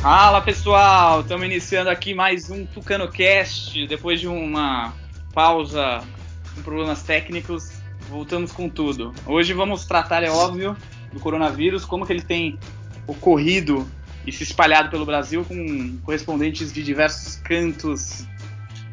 [0.00, 3.86] Fala pessoal, estamos iniciando aqui mais um Tucano Cast.
[3.86, 4.94] Depois de uma
[5.34, 6.02] pausa
[6.54, 9.12] com problemas técnicos, voltamos com tudo.
[9.26, 10.74] Hoje vamos tratar, é óbvio,
[11.12, 12.58] do coronavírus, como que ele tem
[13.06, 13.86] ocorrido
[14.26, 18.26] e se espalhado pelo Brasil com correspondentes de diversos cantos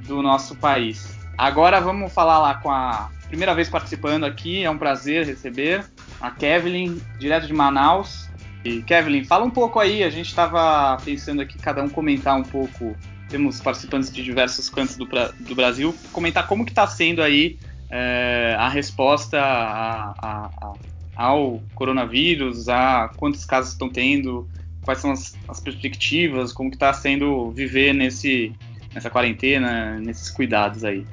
[0.05, 1.18] do nosso país.
[1.38, 5.86] Agora vamos falar lá com a primeira vez participando aqui, é um prazer receber
[6.20, 8.27] a Kevin, direto de Manaus.
[8.64, 12.43] E Kevin, fala um pouco aí, a gente estava pensando aqui cada um comentar um
[12.43, 12.96] pouco,
[13.30, 17.57] temos participantes de diversos cantos do, do Brasil, comentar como que está sendo aí
[17.89, 20.74] é, a resposta a, a, a,
[21.16, 24.47] ao coronavírus, a quantos casos estão tendo,
[24.83, 28.54] quais são as, as perspectivas, como que está sendo viver nesse,
[28.94, 31.05] nessa quarentena, nesses cuidados aí.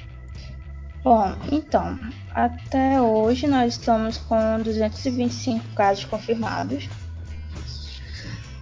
[1.02, 1.98] Bom, então,
[2.30, 6.88] até hoje nós estamos com 225 casos confirmados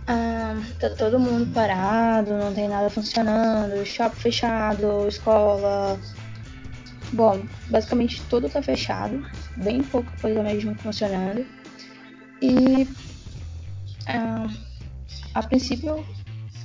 [0.07, 5.99] ah, tá todo mundo parado, não tem nada funcionando, shopping fechado, escola.
[7.13, 9.25] Bom, basicamente tudo tá fechado,
[9.59, 11.47] bem pouca coisa mesmo funcionando.
[12.41, 12.89] E
[14.07, 14.49] ah,
[15.35, 16.05] a princípio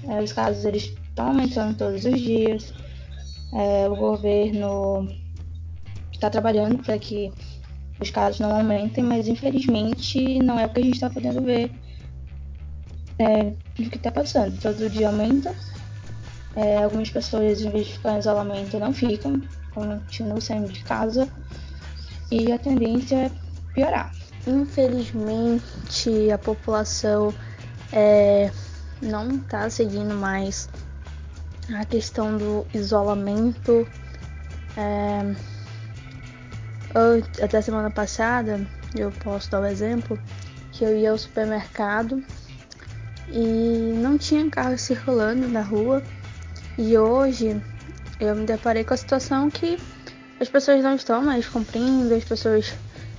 [0.07, 2.73] é, os casos eles estão aumentando todos os dias.
[3.53, 5.07] É, o governo
[6.11, 7.31] está trabalhando para que
[7.99, 11.71] os casos não aumentem, mas infelizmente não é o que a gente está podendo ver
[13.19, 14.59] é, do que está passando.
[14.59, 15.53] Todo dia aumenta.
[16.55, 19.41] É, algumas pessoas, em vez de ficar em isolamento, não ficam,
[19.73, 21.27] continuam saindo de casa.
[22.31, 23.31] E a tendência é
[23.73, 24.11] piorar.
[24.45, 27.33] Infelizmente, a população
[27.91, 28.51] é,
[29.01, 30.69] não está seguindo mais
[31.73, 33.87] a questão do isolamento.
[34.75, 35.35] É,
[37.43, 40.19] até semana passada, eu posso dar um exemplo,
[40.71, 42.23] que eu ia ao supermercado
[43.29, 46.03] e não tinha carro circulando na rua.
[46.77, 47.61] E hoje
[48.19, 49.77] eu me deparei com a situação que
[50.39, 52.73] as pessoas não estão mais cumprindo, as pessoas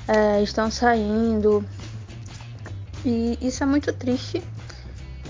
[0.06, 1.64] é, estão saindo.
[3.04, 4.42] E isso é muito triste.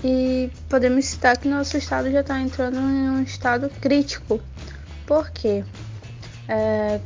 [0.03, 4.39] E podemos citar que nosso estado já está entrando em um estado crítico.
[5.05, 5.63] Por quê?
[6.47, 6.99] É,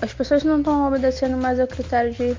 [0.00, 2.36] as pessoas não estão obedecendo mais ao critério de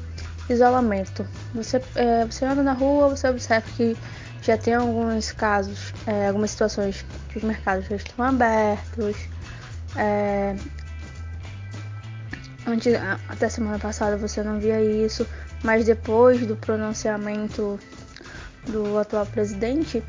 [0.50, 1.28] isolamento.
[1.54, 3.98] Você, é, você anda na rua, você observa que
[4.42, 9.18] já tem alguns casos, é, algumas situações que os mercados já estão abertos.
[9.96, 10.56] É,
[12.66, 12.94] antes,
[13.28, 15.28] até semana passada você não via isso,
[15.64, 17.80] mas depois do pronunciamento
[18.68, 20.04] do atual presidente,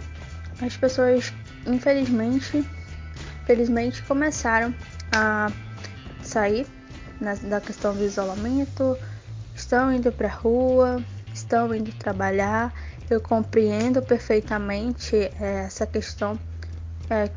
[0.60, 1.32] as pessoas,
[1.66, 2.64] infelizmente,
[3.46, 4.74] felizmente começaram
[5.12, 5.50] a
[6.22, 6.66] sair
[7.20, 8.96] na, da questão do isolamento,
[9.58, 11.02] estão indo para a rua,
[11.34, 12.72] estão indo trabalhar.
[13.10, 16.38] Eu compreendo perfeitamente é, essa questão
[17.10, 17.30] é,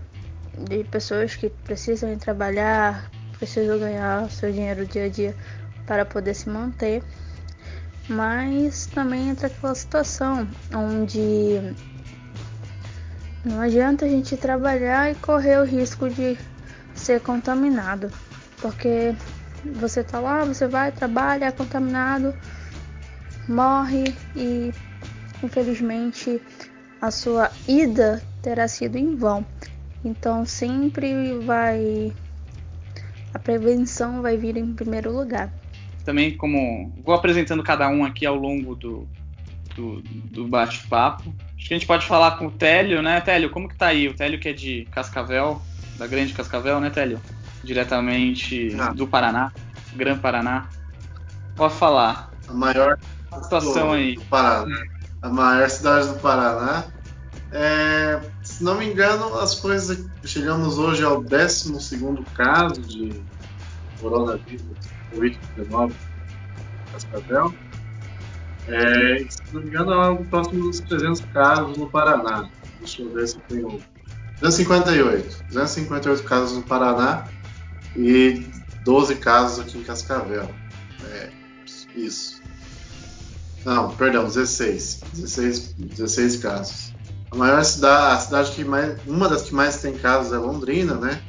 [0.58, 5.36] de pessoas que precisam ir trabalhar, precisam ganhar seu dinheiro dia a dia
[5.86, 7.04] para poder se manter.
[8.08, 11.74] Mas também entra aquela situação onde
[13.46, 16.38] não adianta a gente trabalhar e correr o risco de
[16.94, 18.12] ser contaminado,
[18.62, 19.16] porque
[19.64, 22.34] você tá lá, você vai, trabalha, é contaminado,
[23.48, 24.04] morre
[24.36, 24.72] e
[25.44, 26.42] infelizmente
[27.02, 29.46] a sua ida terá sido em vão.
[30.04, 32.12] Então sempre vai
[33.34, 35.52] a prevenção vai vir em primeiro lugar.
[36.04, 39.08] Também como vou apresentando cada um aqui ao longo do,
[39.76, 41.34] do, do bate-papo.
[41.56, 43.50] Acho que a gente pode falar com o Télio, né, Télio?
[43.50, 44.08] Como que tá aí?
[44.08, 45.62] O Télio que é de Cascavel,
[45.98, 47.22] da Grande Cascavel, né, Télio?
[47.64, 48.94] Diretamente ah.
[48.94, 49.52] do Paraná,
[49.96, 50.68] Gran Paraná.
[51.56, 52.32] Pode falar.
[52.48, 52.98] A maior
[53.44, 54.16] situação do, aí.
[54.16, 54.84] Do Paraná.
[55.22, 56.86] A maior cidade do Paraná.
[57.52, 60.06] É, se não me engano, as coisas.
[60.24, 61.74] Chegamos hoje ao 12
[62.34, 63.22] caso de
[64.00, 64.64] coronavírus,
[65.14, 65.92] Covid-19,
[66.94, 67.54] Cascavel.
[68.68, 72.50] É, se não me engano, é algo próximo dos 300 casos no Paraná.
[72.80, 73.80] Deixa eu ver se tem um.
[74.40, 75.44] 258.
[75.50, 77.28] 258 casos no Paraná
[77.96, 78.46] e
[78.84, 80.50] 12 casos aqui em Cascavel.
[81.12, 81.30] É,
[81.96, 82.42] isso.
[83.66, 85.02] Não, perdão, 16.
[85.14, 86.94] 16, 16 casos.
[87.30, 90.96] A maior cidade, a cidade que mais, uma das que mais tem casos é Londrina,
[90.96, 91.22] né?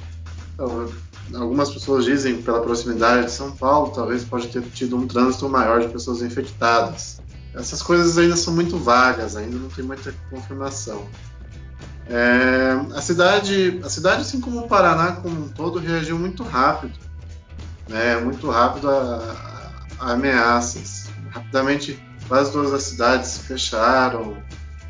[0.55, 0.91] Então,
[1.35, 5.81] algumas pessoas dizem pela proximidade de São Paulo, talvez pode ter tido um trânsito maior
[5.81, 7.21] de pessoas infectadas.
[7.55, 11.07] Essas coisas ainda são muito vagas, ainda não tem muita confirmação.
[12.13, 16.99] É, a cidade, a cidade, assim como o Paraná como um todo, reagiu muito rápido,
[17.89, 18.17] né?
[18.17, 21.11] Muito rápido a, a ameaças.
[21.31, 21.99] Rapidamente,
[22.29, 24.37] quase todas as cidades fecharam,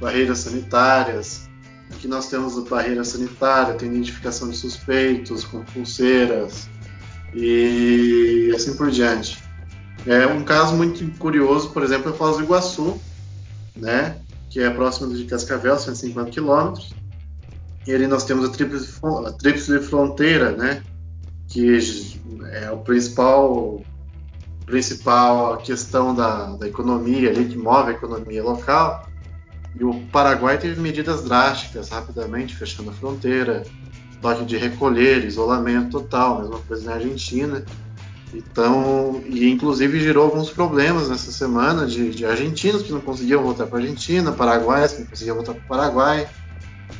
[0.01, 1.49] barreiras sanitárias,
[1.93, 6.69] Aqui nós temos a barreira sanitária, tem identificação de suspeitos com pulseiras
[7.35, 9.39] e assim por diante.
[10.07, 13.01] É um caso muito curioso, por exemplo, é Foz do Iguaçu,
[13.77, 14.17] né,
[14.51, 16.93] que é próximo de Cascavel, 150 quilômetros.
[17.87, 18.53] E ali nós temos a
[19.33, 20.83] tríplice, fronteira, né,
[21.49, 22.19] que
[22.53, 23.83] é o principal
[24.65, 29.07] principal questão da, da economia ali que move a economia local.
[29.79, 33.65] E o Paraguai teve medidas drásticas rapidamente, fechando a fronteira,
[34.21, 37.65] toque de recolher, isolamento total, mesma coisa na Argentina.
[38.33, 43.67] Então, e inclusive gerou alguns problemas nessa semana de, de argentinos que não conseguiam voltar
[43.67, 46.29] para a Argentina, paraguaios que não conseguiam voltar para o Paraguai.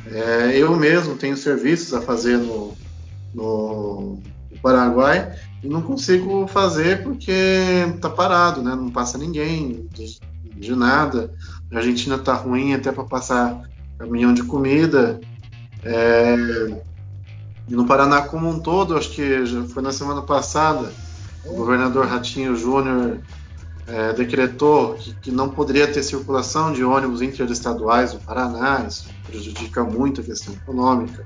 [0.05, 2.73] É, eu mesmo tenho serviços a fazer no,
[3.33, 4.19] no,
[4.61, 7.31] Paraguai e não consigo fazer porque
[7.95, 8.73] está parado, né?
[8.75, 10.19] não passa ninguém de,
[10.55, 11.33] de nada.
[11.71, 13.61] A Argentina está ruim até para passar
[13.97, 15.19] caminhão de comida.
[15.83, 16.35] É,
[17.67, 20.91] no Paraná como um todo, acho que foi na semana passada,
[21.45, 23.19] o governador Ratinho Júnior
[23.87, 29.83] é, decretou que, que, não poderia ter circulação de ônibus interestaduais no Paraná, isso prejudica
[29.83, 31.25] muito a questão econômica.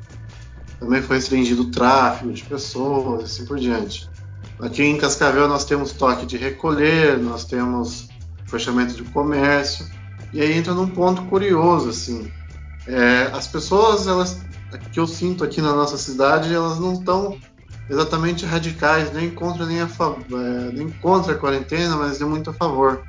[0.79, 4.09] Também foi restringido o tráfego de pessoas, assim por diante.
[4.59, 8.07] Aqui em Cascavel nós temos toque de recolher, nós temos
[8.45, 9.85] fechamento de comércio,
[10.33, 12.31] e aí entra num ponto curioso, assim,
[12.87, 14.41] é, as pessoas, elas,
[14.91, 17.37] que eu sinto aqui na nossa cidade, elas não estão
[17.89, 22.53] exatamente radicais, nem contra nem a, é, nem contra a quarentena, mas nem muito a
[22.53, 23.03] favor.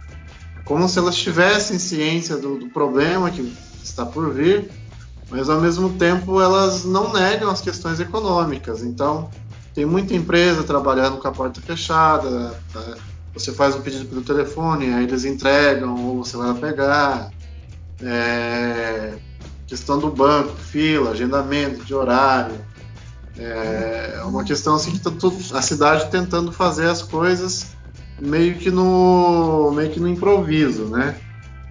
[0.65, 4.71] Como se elas tivessem ciência do, do problema que está por vir,
[5.31, 8.83] mas ao mesmo tempo elas não negam as questões econômicas.
[8.83, 9.31] Então,
[9.75, 12.97] tem muita empresa trabalhando com a porta fechada, tá?
[13.33, 17.31] você faz um pedido pelo telefone, aí eles entregam ou você vai lá pegar.
[18.03, 19.19] É,
[19.67, 22.57] questão do banco, fila, agendamento de horário.
[23.39, 27.69] É uma questão assim que tá tudo, a cidade tentando fazer as coisas
[28.21, 31.15] meio que no meio que no improviso, né?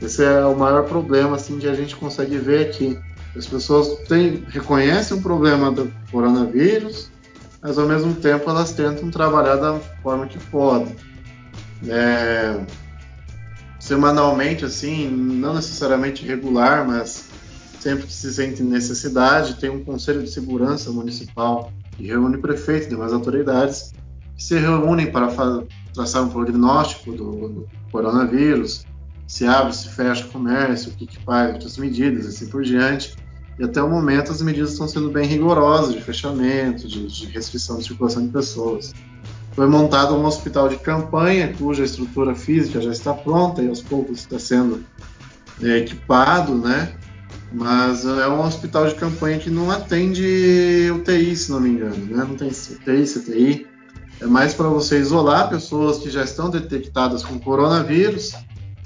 [0.02, 2.98] Esse é o maior problema assim que a gente consegue ver aqui.
[3.36, 7.12] As pessoas têm, reconhecem o problema do coronavírus,
[7.62, 10.96] mas ao mesmo tempo elas tentam trabalhar da forma que podem.
[11.88, 12.60] É,
[13.80, 17.27] semanalmente, assim, não necessariamente regular, mas
[17.88, 22.90] sempre que se sente necessidade, tem um Conselho de Segurança Municipal que reúne prefeitos e
[22.90, 23.94] demais autoridades
[24.36, 25.30] que se reúnem para
[25.94, 28.86] traçar um prognóstico do, do, coronavírus,
[29.26, 33.16] se abre, se fecha o comércio, o que, que faz, outras medidas, assim por diante.
[33.58, 37.78] E até o momento as medidas estão sendo bem rigorosas de fechamento, de, de restrição
[37.78, 38.94] de circulação de pessoas.
[39.54, 44.20] Foi montado um hospital de campanha, cuja estrutura física já está pronta e aos poucos
[44.20, 44.84] está sendo
[45.64, 46.97] é, equipado, né?
[47.52, 52.26] Mas é um hospital de campanha que não atende UTI, se não me engano, né?
[52.28, 53.68] Não tem UTI, CTI.
[54.20, 58.34] É mais para você isolar pessoas que já estão detectadas com coronavírus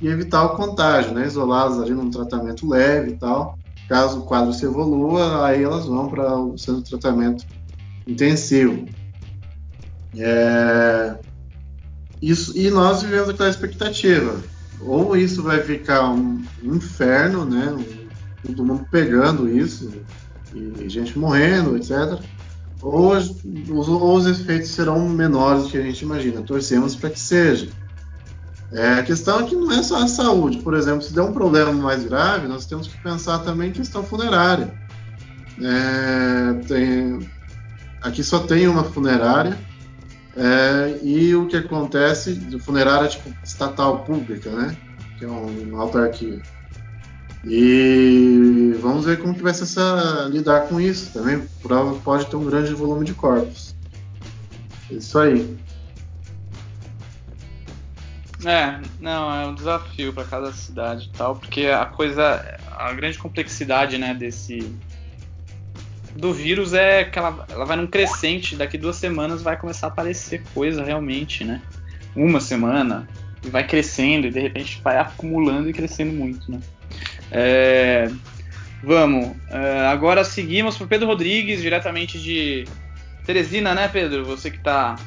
[0.01, 1.25] e evitar o contágio, né?
[1.25, 3.57] Isolá-las ali num tratamento leve e tal.
[3.87, 7.45] Caso o quadro se evolua, aí elas vão para o centro de tratamento
[8.05, 8.85] intensivo.
[10.17, 11.17] É...
[12.21, 14.39] Isso, e nós vivemos aquela expectativa.
[14.81, 17.75] Ou isso vai ficar um inferno, né?
[18.45, 19.91] Todo mundo pegando isso,
[20.53, 22.19] e gente morrendo, etc.
[22.81, 23.35] Ou os,
[23.69, 26.41] ou os efeitos serão menores do que a gente imagina.
[26.41, 27.69] Torcemos para que seja.
[28.73, 30.57] É, a questão é que não é só a saúde.
[30.59, 34.03] Por exemplo, se der um problema mais grave, nós temos que pensar também em questão
[34.03, 34.73] funerária.
[35.61, 37.29] É, tem,
[38.01, 39.57] aqui só tem uma funerária
[40.35, 44.75] é, e o que acontece, funerária tipo estatal pública, né?
[45.19, 46.41] Que é um, uma autarquia.
[47.43, 51.11] E vamos ver como que vai ser essa, lidar com isso.
[51.11, 51.43] Também
[52.03, 53.75] pode ter um grande volume de corpos.
[54.89, 55.57] Isso aí.
[58.45, 63.17] É, não, é um desafio para cada cidade e tal, porque a coisa, a grande
[63.17, 64.75] complexidade, né, desse
[66.15, 69.89] do vírus é que ela, ela vai num crescente, daqui duas semanas vai começar a
[69.89, 71.61] aparecer coisa realmente, né?
[72.15, 73.07] Uma semana,
[73.43, 76.59] e vai crescendo, e de repente vai acumulando e crescendo muito, né?
[77.31, 78.11] É,
[78.83, 79.35] vamos.
[79.49, 82.67] É, agora seguimos para Pedro Rodrigues, diretamente de
[83.25, 84.25] Teresina, né, Pedro?
[84.25, 84.97] Você que está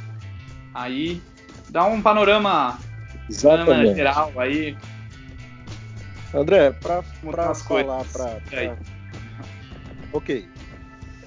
[0.73, 1.23] aí.
[1.69, 2.79] Dá um panorama,
[3.43, 4.77] panorama geral aí.
[6.33, 7.03] André, para
[7.55, 8.41] falar para.
[10.13, 10.49] Ok.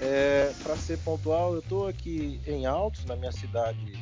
[0.01, 3.93] É, para ser pontual, eu estou aqui em Altos, na minha cidade,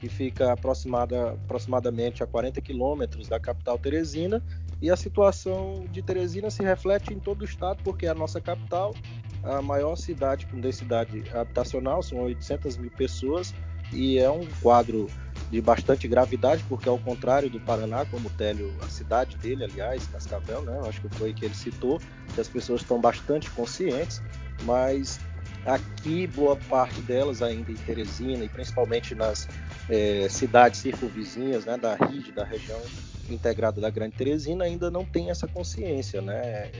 [0.00, 4.42] que fica aproximada, aproximadamente a 40 quilômetros da capital Teresina
[4.84, 8.38] E a situação de Teresina se reflete em todo o estado, porque é a nossa
[8.38, 8.94] capital,
[9.42, 13.54] a maior cidade com densidade habitacional, são 800 mil pessoas,
[13.90, 15.06] e é um quadro
[15.50, 20.06] de bastante gravidade, porque ao contrário do Paraná, como o Télio, a cidade dele, aliás,
[20.08, 21.98] Cascavel, né, acho que foi que ele citou,
[22.34, 24.20] que as pessoas estão bastante conscientes,
[24.64, 25.18] mas
[25.64, 29.48] aqui boa parte delas ainda em Teresina e principalmente nas
[29.88, 32.82] é, cidades circunvizinhas, né, da RID, da região
[33.30, 36.70] integrada da Grande Teresina, ainda não tem essa consciência, né, é,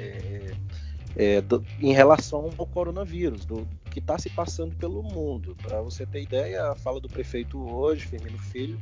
[1.17, 5.57] é, é do, em relação ao coronavírus, do que está se passando pelo mundo.
[5.63, 8.79] Para você ter ideia, a fala do prefeito hoje, Firmino Filho,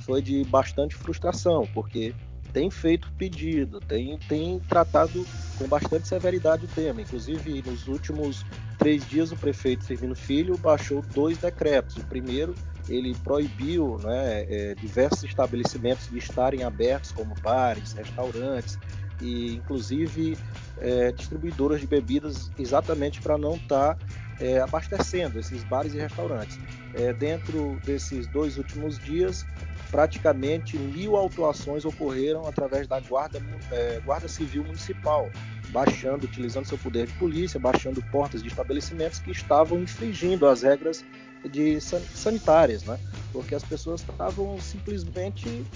[0.00, 2.14] foi de bastante frustração, porque
[2.52, 5.26] tem feito pedido, tem, tem tratado
[5.58, 7.02] com bastante severidade o tema.
[7.02, 8.46] Inclusive, nos últimos
[8.78, 11.96] três dias, o prefeito Firmino Filho baixou dois decretos.
[11.96, 12.54] O primeiro,
[12.88, 18.78] ele proibiu né, é, diversos estabelecimentos de estarem abertos, como bares, restaurantes
[19.20, 20.36] e, inclusive,
[20.78, 23.98] é, distribuidoras de bebidas, exatamente para não estar tá,
[24.38, 26.58] é, abastecendo esses bares e restaurantes.
[26.94, 29.46] É, dentro desses dois últimos dias,
[29.90, 33.40] praticamente mil autuações ocorreram através da Guarda,
[33.70, 35.30] é, Guarda Civil Municipal,
[35.70, 41.04] baixando, utilizando seu poder de polícia, baixando portas de estabelecimentos que estavam infringindo as regras
[41.44, 42.98] de sanitárias, né?
[43.32, 45.66] Porque as pessoas estavam simplesmente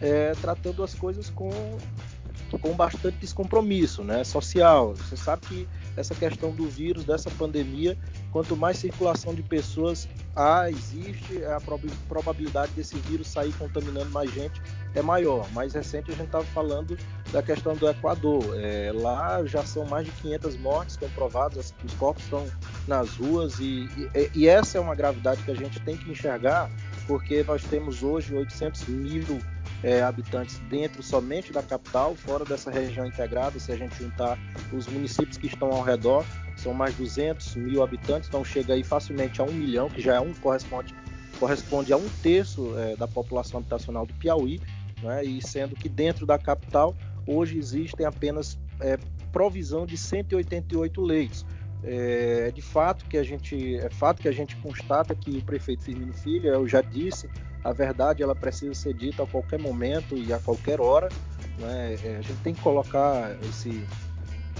[0.00, 1.50] é, tratando as coisas com
[2.60, 4.94] com bastante descompromisso, né, social.
[4.94, 7.96] Você sabe que essa questão do vírus, dessa pandemia,
[8.30, 11.60] quanto mais circulação de pessoas há, existe, a
[12.08, 14.60] probabilidade desse vírus sair contaminando mais gente
[14.94, 15.50] é maior.
[15.52, 16.96] Mais recente a gente estava falando
[17.32, 18.42] da questão do Equador.
[18.58, 22.46] É, lá já são mais de 500 mortes comprovadas, os corpos estão
[22.86, 26.70] nas ruas e, e, e essa é uma gravidade que a gente tem que enxergar,
[27.06, 29.40] porque nós temos hoje 800 mil
[29.82, 34.38] é, habitantes dentro somente da capital, fora dessa região integrada, se a gente juntar
[34.72, 36.24] os municípios que estão ao redor,
[36.56, 40.20] são mais 200 mil habitantes, então chega aí facilmente a um milhão, que já é
[40.20, 40.94] um corresponde,
[41.38, 44.60] corresponde a um terço é, da população habitacional do Piauí,
[45.02, 46.94] né, e sendo que dentro da capital
[47.26, 48.98] hoje existem apenas é,
[49.32, 51.44] provisão de 188 leitos.
[51.84, 55.82] É, de fato que a gente é fato que a gente constata que o prefeito
[55.82, 57.28] Firmino Filho, eu já disse,
[57.64, 61.08] a verdade ela precisa ser dita a qualquer momento e a qualquer hora.
[61.58, 61.96] Né?
[62.04, 63.86] É, a gente tem que colocar esse,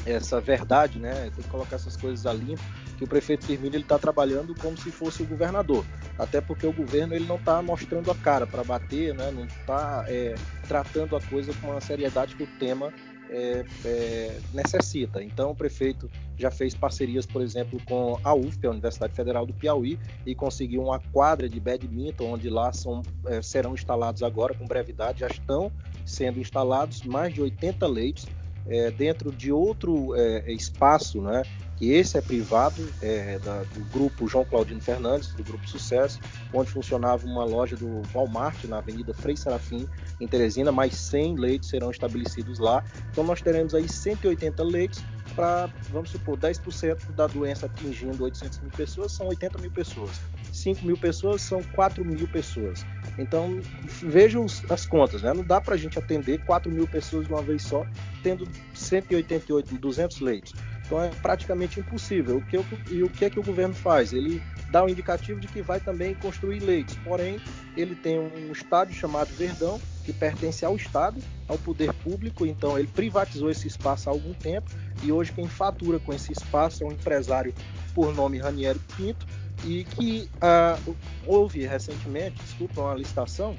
[0.06, 1.30] essa verdade, né?
[1.34, 2.62] tem que colocar essas coisas a limpo,
[2.96, 5.84] que o prefeito Firmino está trabalhando como se fosse o governador.
[6.18, 9.30] Até porque o governo ele não está mostrando a cara para bater, né?
[9.32, 10.34] não está é,
[10.68, 12.92] tratando a coisa com a seriedade que o tema
[13.32, 15.22] é, é, necessita.
[15.22, 19.54] Então, o prefeito já fez parcerias, por exemplo, com a UFP, a Universidade Federal do
[19.54, 24.66] Piauí, e conseguiu uma quadra de badminton, onde lá são, é, serão instalados agora, com
[24.66, 25.72] brevidade, já estão
[26.04, 28.26] sendo instalados mais de 80 leitos
[28.66, 31.42] é, dentro de outro é, espaço, né,
[31.76, 36.20] que esse é privado, é, da, do grupo João Claudino Fernandes, do Grupo Sucesso,
[36.52, 39.88] onde funcionava uma loja do Walmart na Avenida Frei Serafim,
[40.20, 42.84] em Teresina, mais 100 leitos serão estabelecidos lá.
[43.10, 45.02] Então nós teremos aí 180 leitos
[45.34, 50.20] para, vamos supor, 10% da doença atingindo 800 mil pessoas, são 80 mil pessoas.
[50.52, 52.84] 5 mil pessoas são 4 mil pessoas.
[53.18, 53.60] Então,
[54.02, 55.32] vejam as contas, né?
[55.32, 57.86] Não dá para a gente atender 4 mil pessoas de uma vez só,
[58.22, 60.54] tendo 188, 200 leitos.
[60.86, 62.38] Então é praticamente impossível.
[62.38, 62.56] O que,
[62.90, 64.12] e o que é que o governo faz?
[64.12, 66.96] Ele dá o um indicativo de que vai também construir leitos.
[66.96, 67.40] Porém,
[67.76, 72.88] ele tem um estádio chamado Verdão, que pertence ao Estado, ao poder público, então ele
[72.88, 74.68] privatizou esse espaço há algum tempo
[75.02, 77.54] e hoje quem fatura com esse espaço é um empresário
[77.94, 79.24] por nome Raniero Pinto
[79.64, 80.78] e que ah,
[81.26, 83.56] houve recentemente, desculpa, uma licitação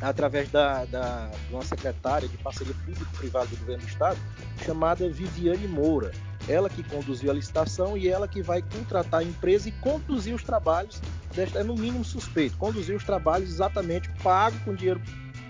[0.00, 4.18] através da, da, de uma secretária de parceria público-privada do governo do estado
[4.64, 6.12] chamada Viviane Moura.
[6.48, 10.42] Ela que conduziu a licitação e ela que vai contratar a empresa e conduzir os
[10.42, 11.00] trabalhos,
[11.34, 15.00] desta, é no mínimo suspeito, conduzir os trabalhos exatamente pago com dinheiro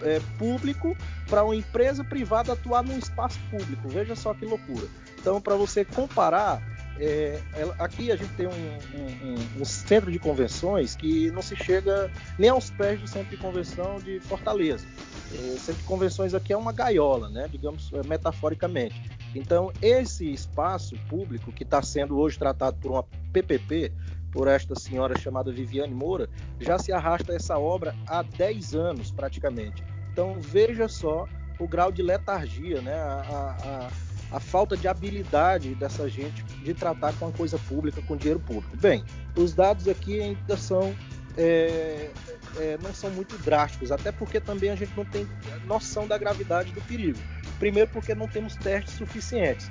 [0.02, 0.96] é, público
[1.28, 3.88] para uma empresa privada atuar num espaço público.
[3.88, 4.86] Veja só que loucura.
[5.18, 6.60] Então, para você comparar,
[7.00, 7.40] é,
[7.78, 12.50] aqui a gente tem um, um, um, centro de convenções que não se chega nem
[12.50, 14.86] aos pés do centro de convenção de Fortaleza.
[15.32, 19.00] O centro de convenções aqui é uma gaiola, né, digamos é, metaforicamente.
[19.34, 23.92] Então, esse espaço público que está sendo hoje tratado por uma PPP,
[24.30, 26.28] por esta senhora chamada Viviane Moura,
[26.60, 29.82] já se arrasta essa obra há 10 anos praticamente.
[30.12, 31.26] Então veja só
[31.58, 32.94] o grau de letargia, né?
[32.94, 38.16] a, a, a falta de habilidade dessa gente de tratar com a coisa pública, com
[38.16, 38.76] dinheiro público.
[38.76, 40.94] Bem, os dados aqui ainda são
[41.36, 42.10] é,
[42.58, 45.26] é, não são muito drásticos, até porque também a gente não tem
[45.66, 47.18] noção da gravidade do perigo.
[47.58, 49.70] Primeiro porque não temos testes suficientes.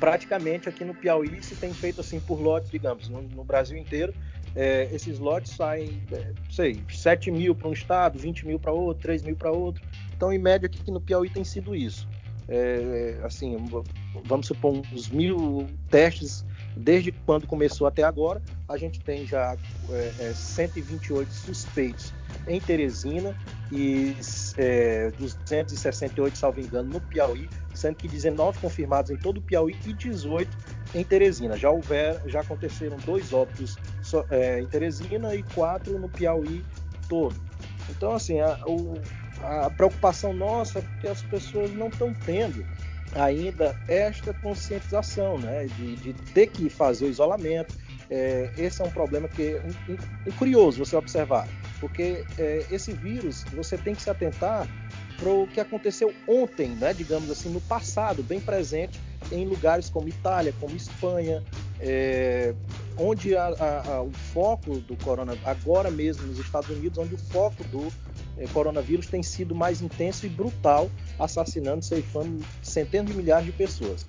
[0.00, 4.14] Praticamente aqui no Piauí se tem feito assim por lotes, digamos, no, no Brasil inteiro,
[4.54, 9.02] é, esses lotes saem, é, sei, 7 mil para um estado, 20 mil para outro,
[9.02, 9.82] 3 mil para outro.
[10.16, 12.08] Então, em média, aqui no Piauí tem sido isso.
[12.48, 13.56] É, assim,
[14.24, 18.42] vamos supor uns mil testes desde quando começou até agora.
[18.66, 19.56] A gente tem já
[19.90, 22.14] é, 128 é, suspeitos
[22.46, 23.36] em Teresina
[23.70, 24.16] e
[24.56, 29.92] é, 268, salvo engano, no Piauí, sendo que 19 confirmados em todo o Piauí e
[29.92, 30.56] 18
[30.94, 31.56] em Teresina.
[31.56, 33.76] Já houver, já aconteceram dois óbitos
[34.30, 36.64] é, em Teresina e quatro no Piauí
[37.08, 37.36] todo.
[37.90, 38.94] Então, assim, a, o,
[39.42, 42.64] a preocupação nossa é que as pessoas não estão tendo
[43.14, 47.74] ainda esta conscientização, né, de, de ter que fazer o isolamento.
[48.10, 49.92] É, esse é um problema que é um,
[50.26, 51.46] um, curioso você observar,
[51.78, 54.66] porque é, esse vírus você tem que se atentar
[55.18, 59.00] para o que aconteceu ontem, né, digamos assim, no passado, bem presente
[59.32, 61.42] em lugares como Itália, como Espanha,
[61.80, 62.54] é,
[62.96, 67.18] onde a, a, a, o foco do coronavírus, agora mesmo nos Estados Unidos, onde o
[67.18, 67.92] foco do
[68.52, 74.06] coronavírus tem sido mais intenso e brutal, assassinando, ceifando centenas de milhares de pessoas.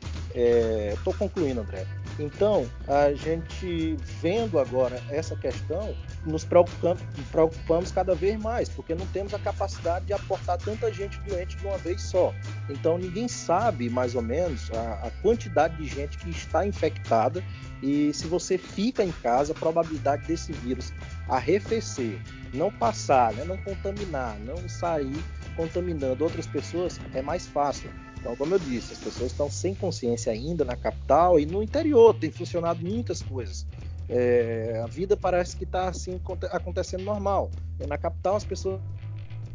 [0.93, 1.85] Estou é, concluindo, André.
[2.19, 5.95] Então, a gente vendo agora essa questão,
[6.25, 11.55] nos preocupamos, cada vez mais, porque não temos a capacidade de aportar tanta gente doente
[11.57, 12.33] de uma vez só.
[12.69, 17.43] Então, ninguém sabe mais ou menos a, a quantidade de gente que está infectada
[17.81, 20.93] e se você fica em casa, a probabilidade desse vírus
[21.27, 22.19] arrefecer,
[22.53, 25.23] não passar, né, não contaminar, não sair
[25.55, 27.89] contaminando outras pessoas é mais fácil.
[28.19, 32.13] Então, como eu disse, as pessoas estão sem consciência ainda na capital e no interior
[32.13, 33.65] tem funcionado muitas coisas.
[34.09, 36.19] É, a vida parece que está assim
[36.51, 37.51] acontecendo normal.
[37.87, 38.81] Na capital as pessoas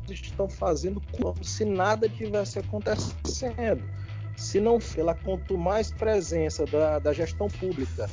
[0.09, 3.83] estão fazendo como se nada tivesse acontecendo.
[4.37, 8.09] Se não ela quanto mais presença da, da gestão pública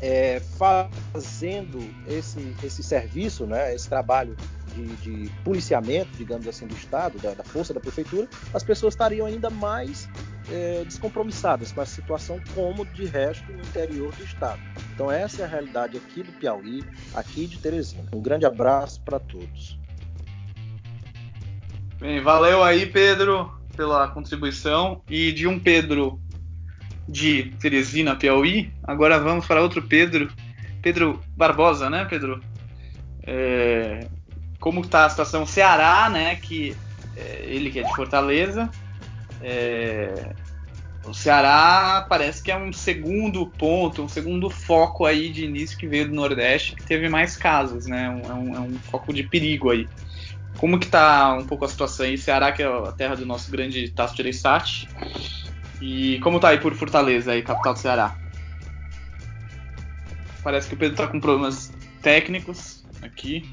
[0.00, 4.36] é, fazendo esse, esse serviço, né, esse trabalho
[4.74, 9.26] de, de policiamento, digamos assim, do Estado, da, da, força da prefeitura, as pessoas estariam
[9.26, 10.08] ainda mais
[10.50, 14.60] é, descompromissadas com a situação, como de resto no interior do Estado.
[14.94, 18.04] Então, essa é a realidade aqui do Piauí, aqui de Teresina.
[18.12, 19.78] Um grande abraço para todos.
[21.98, 25.02] Bem, valeu aí, Pedro, pela contribuição.
[25.08, 26.20] E de um Pedro
[27.08, 30.28] de Teresina, Piauí, agora vamos para outro Pedro,
[30.82, 32.40] Pedro Barbosa, né, Pedro?
[33.22, 34.06] É,
[34.60, 36.36] como está a situação Ceará, né?
[36.36, 36.76] Que
[37.16, 38.70] é, ele que é de Fortaleza.
[39.40, 40.32] É,
[41.04, 45.86] o Ceará parece que é um segundo ponto, um segundo foco aí de início que
[45.86, 48.06] veio do Nordeste, que teve mais casos, né?
[48.06, 49.88] É um, é um foco de perigo aí.
[50.58, 52.18] Como que tá um pouco a situação aí?
[52.18, 54.88] Ceará, que é a terra do nosso grande Tasso Gereissati.
[55.80, 58.16] E como tá aí por Fortaleza, aí, capital do Ceará?
[60.42, 63.48] Parece que o Pedro tá com problemas técnicos aqui.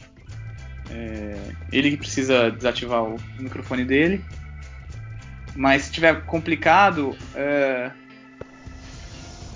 [0.90, 1.38] É,
[1.72, 4.24] ele que precisa desativar o microfone dele.
[5.56, 7.16] Mas se tiver complicado.
[7.36, 7.92] É...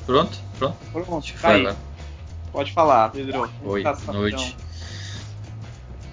[0.05, 0.37] Pronto?
[0.57, 0.77] Pronto?
[0.91, 1.67] Pronto, tá aí.
[2.51, 3.49] Pode falar, Pedro.
[3.63, 4.55] Oi, tá noite.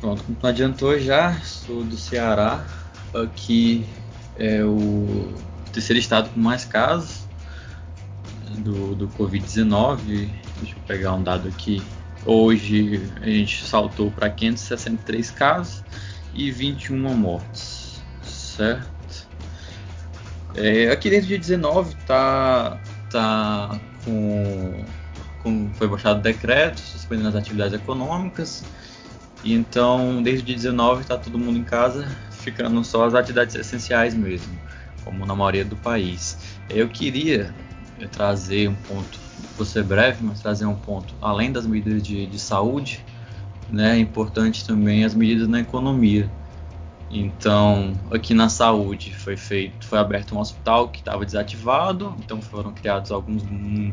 [0.01, 2.65] Pronto, como tu adiantou já, sou do Ceará.
[3.15, 3.87] Aqui
[4.37, 5.33] é o
[5.73, 7.27] terceiro estado com mais casos
[8.59, 10.29] do, do Covid-19.
[10.61, 11.81] Deixa eu pegar um dado aqui
[12.27, 15.85] Hoje a gente saltou para 563 casos
[16.33, 18.94] e 21 mortes, certo?
[20.57, 22.79] É, aqui dentro de 19 tá,
[23.11, 24.85] tá com,
[25.43, 28.65] com foi baixado decreto suspendendo as atividades econômicas.
[29.43, 34.59] E então desde 19 está todo mundo em casa, ficando só as atividades essenciais mesmo,
[35.05, 36.39] como na maioria do país.
[36.71, 37.55] Eu queria
[38.13, 39.25] trazer um ponto
[39.57, 41.15] vou ser breve, mas trazer um ponto.
[41.21, 43.05] Além das medidas de, de saúde,
[43.71, 46.31] né, é importante também as medidas na economia.
[47.17, 52.73] Então, aqui na saúde foi feito, foi aberto um hospital que estava desativado, então foram
[52.73, 53.45] criados alguns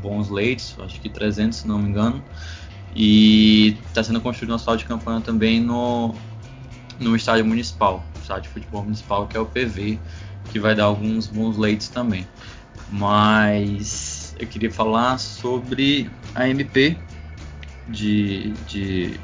[0.02, 2.24] bons leitos, acho que 300 se não me engano,
[2.96, 6.16] e está sendo construído um hospital de campanha também no,
[7.00, 10.00] no estádio municipal, estádio de futebol municipal que é o PV,
[10.52, 12.28] que vai dar alguns bons leitos também.
[12.92, 16.98] Mas eu queria falar sobre a MP
[17.88, 19.20] de, de,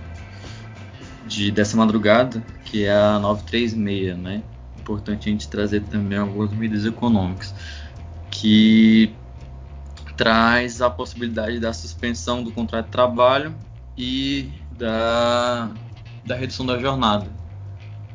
[1.27, 4.43] de dessa madrugada, que é a 936, né?
[4.79, 7.53] Importante a gente trazer também algumas medidas econômicas
[8.31, 9.13] que
[10.15, 13.53] traz a possibilidade da suspensão do contrato de trabalho
[13.97, 15.69] e da,
[16.25, 17.27] da redução da jornada,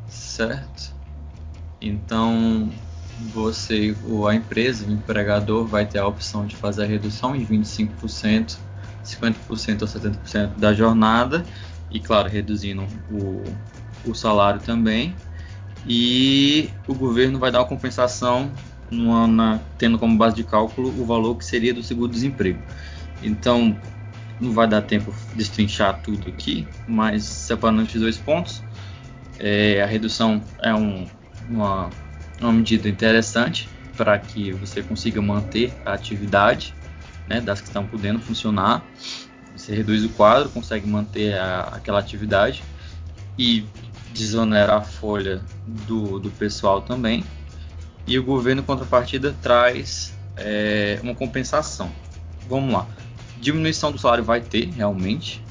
[0.08, 0.94] certo?
[1.80, 2.70] Então,
[3.32, 7.44] você, ou a empresa, o empregador, vai ter a opção de fazer a redução em
[7.44, 8.58] 25%,
[9.04, 11.44] 50% ou 70% da jornada,
[11.92, 13.42] e claro, reduzindo o,
[14.04, 15.14] o salário também.
[15.86, 18.50] E o governo vai dar uma compensação
[18.90, 22.62] numa, na, tendo como base de cálculo o valor que seria do seguro-desemprego.
[23.22, 23.76] Então,
[24.40, 28.62] não vai dar tempo de destrinchar tudo aqui, mas separando esses dois pontos,
[29.38, 31.06] é, a redução é um,
[31.48, 31.90] uma,
[32.40, 36.74] uma medida interessante para que você consiga manter a atividade
[37.28, 38.84] né, das que estão podendo funcionar.
[39.56, 42.62] Você reduz o quadro, consegue manter a, aquela atividade
[43.38, 43.64] e
[44.12, 45.40] desonera a folha
[45.86, 47.24] do, do pessoal também.
[48.06, 51.90] E o governo, contrapartida, traz é, uma compensação.
[52.48, 52.86] Vamos lá.
[53.40, 55.42] Diminuição do salário vai ter, realmente.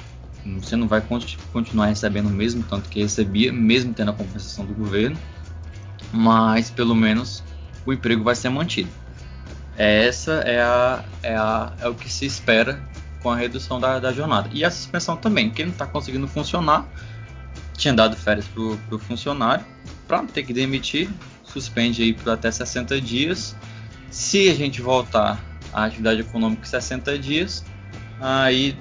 [0.60, 1.04] Você não vai
[1.54, 5.18] continuar recebendo o mesmo tanto que recebia, mesmo tendo a compensação do governo,
[6.12, 7.44] mas pelo menos
[7.86, 8.90] o emprego vai ser mantido.
[9.78, 12.82] Essa é, a, é, a, é o que se espera
[13.21, 14.49] com a redução da, da jornada.
[14.53, 16.88] E a suspensão também, quem não está conseguindo funcionar,
[17.77, 19.65] tinha dado férias para o funcionário,
[20.07, 21.10] para não ter que demitir,
[21.43, 23.55] suspende aí por até 60 dias.
[24.10, 25.39] Se a gente voltar
[25.73, 27.65] à atividade econômica em 60 dias,
[28.19, 28.77] aí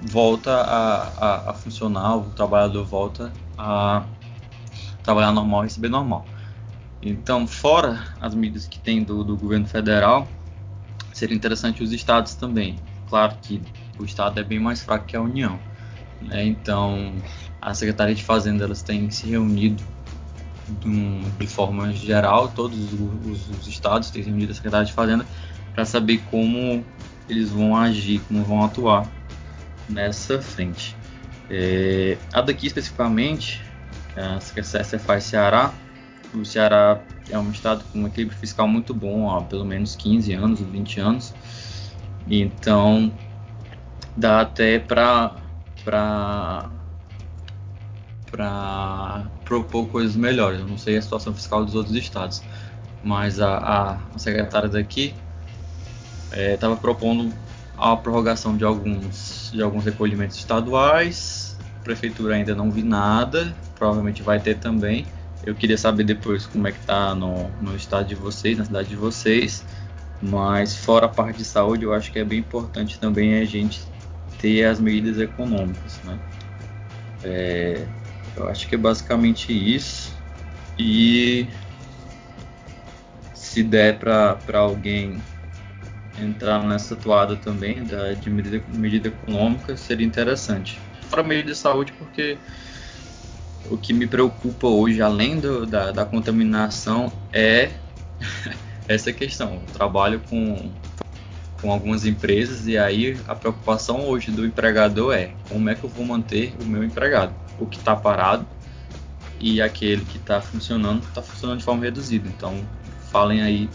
[0.00, 4.04] volta a, a, a funcionar, o trabalhador volta a
[5.02, 6.24] trabalhar normal, receber normal.
[7.00, 10.26] Então, fora as medidas que tem do, do governo federal,
[11.12, 12.76] seria interessante os estados também.
[13.12, 13.60] Claro que
[13.98, 15.60] o estado é bem mais fraco que a União.
[16.22, 16.46] Né?
[16.46, 17.12] Então,
[17.60, 19.82] a Secretaria de Fazenda elas têm se reunido
[20.80, 24.94] de, de forma geral, todos os, os, os estados têm se reunido a Secretaria de
[24.94, 25.26] Fazenda
[25.74, 26.82] para saber como
[27.28, 29.06] eles vão agir, como vão atuar
[29.90, 30.96] nessa frente.
[31.50, 33.60] É, a daqui especificamente,
[34.16, 35.70] é a CFA Ceará,
[36.32, 36.98] o Ceará
[37.28, 40.98] é um estado com um equilíbrio fiscal muito bom há pelo menos 15 anos, 20
[40.98, 41.34] anos,
[42.28, 43.12] então
[44.16, 45.36] dá até para
[45.84, 46.70] para
[48.30, 50.60] para propor coisas melhores.
[50.60, 52.42] Eu não sei a situação fiscal dos outros estados,
[53.04, 55.14] mas a, a, secretária daqui
[56.32, 57.32] estava é, propondo
[57.76, 61.58] a prorrogação de alguns, de alguns recolhimentos estaduais.
[61.80, 65.04] A prefeitura ainda não vi nada, provavelmente vai ter também.
[65.44, 68.88] Eu queria saber depois como é que está no, no estado de vocês, na cidade
[68.88, 69.64] de vocês.
[70.22, 73.82] Mas fora a parte de saúde, eu acho que é bem importante também a gente
[74.38, 76.18] ter as medidas econômicas, né?
[77.24, 77.84] É,
[78.36, 80.16] eu acho que é basicamente isso.
[80.78, 81.48] E
[83.34, 85.20] se der para alguém
[86.18, 90.78] entrar nessa toada também da, de medida, medida econômica seria interessante.
[91.10, 92.38] Para medida de saúde, porque
[93.70, 97.70] o que me preocupa hoje, além do, da, da contaminação, é
[98.88, 99.54] essa questão.
[99.54, 100.70] Eu trabalho com,
[101.60, 105.90] com algumas empresas e aí a preocupação hoje do empregador é como é que eu
[105.90, 108.46] vou manter o meu empregado, o que está parado
[109.40, 112.28] e aquele que está funcionando está funcionando de forma reduzida.
[112.28, 112.54] Então
[113.10, 113.68] falem aí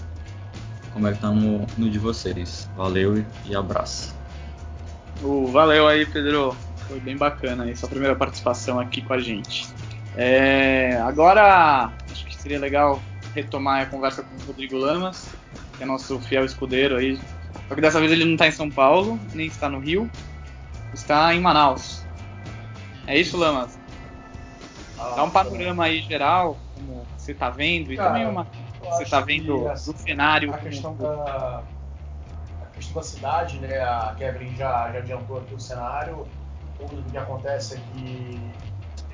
[0.93, 2.69] como é que tá no, no de vocês.
[2.75, 4.15] Valeu e abraço.
[5.21, 6.55] Uh, valeu aí, Pedro.
[6.87, 9.67] Foi bem bacana aí sua primeira participação aqui com a gente.
[10.15, 12.99] É, agora, acho que seria legal
[13.37, 15.29] retomar a conversa com o Rodrigo Lamas,
[15.77, 17.19] que é nosso fiel escudeiro aí.
[17.67, 20.09] Só que dessa vez ele não está em São Paulo, nem está no Rio,
[20.93, 22.03] está em Manaus.
[23.05, 23.77] É isso, Lamas?
[24.97, 28.47] Ah, Dá um panorama aí geral, como você está vendo, e Cara, também uma
[28.81, 30.53] você está vendo que, assim, cenário.
[30.53, 31.63] A questão, da,
[32.61, 33.79] a questão da cidade, né?
[33.79, 36.27] A Kevin já, já adiantou aqui o cenário.
[36.77, 38.39] Tudo o que acontece aqui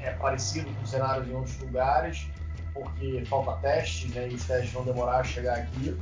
[0.02, 2.28] é parecido com cenários em outros lugares,
[2.74, 4.30] porque falta testes, né?
[4.30, 5.98] E os testes vão demorar a chegar aqui.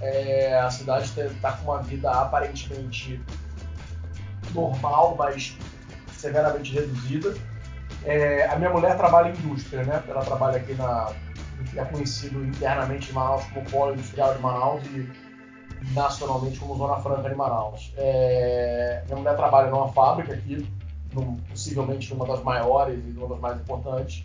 [0.00, 3.20] É, a cidade está com uma vida aparentemente
[4.54, 5.56] normal, mas
[6.16, 7.34] severamente reduzida.
[8.04, 10.02] É, a minha mulher trabalha em indústria, né?
[10.08, 11.12] Ela trabalha aqui na
[11.74, 15.08] é conhecido internamente em Manaus como Polo Industrial de Manaus e
[15.92, 17.92] nacionalmente como Zona Franca de Manaus.
[17.96, 20.66] É, minha mulher trabalha numa fábrica aqui,
[21.12, 24.24] num, possivelmente numa das maiores e uma das mais importantes.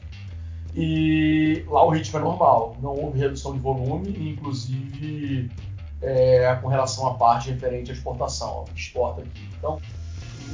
[0.73, 5.51] E lá o ritmo é normal, não houve redução de volume, inclusive
[6.01, 9.49] é, com relação à parte referente à exportação, exporta aqui.
[9.57, 9.81] Então,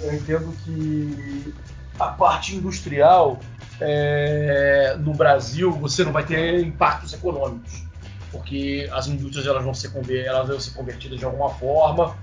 [0.01, 1.53] eu entendo que
[1.99, 3.39] a parte industrial
[3.79, 7.83] é, no Brasil você não vai ter impactos econômicos,
[8.31, 9.91] porque as indústrias elas vão ser,
[10.25, 12.15] elas vão ser convertidas de alguma forma,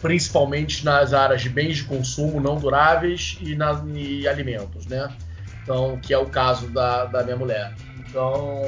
[0.00, 5.12] principalmente nas áreas de bens de consumo não duráveis e, na, e alimentos, né?
[5.64, 7.74] Então, que é o caso da, da minha mulher.
[7.98, 8.62] Então,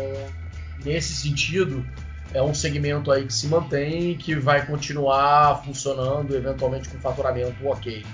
[0.83, 1.87] nesse sentido,
[2.33, 7.67] é um segmento aí que se mantém e que vai continuar funcionando, eventualmente com faturamento
[7.69, 8.05] ok.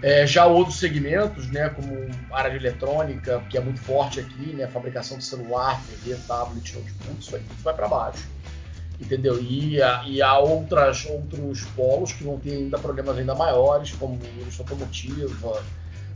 [0.00, 4.68] É, já outros segmentos, né, como área de eletrônica, que é muito forte aqui, né,
[4.68, 8.28] fabricação de celular, TV, tablet, notebook, isso aí tudo vai para baixo.
[9.00, 9.40] Entendeu?
[9.40, 14.64] E, e há outras, outros polos que vão ter ainda problemas ainda maiores, como indústria
[14.64, 15.62] automotiva,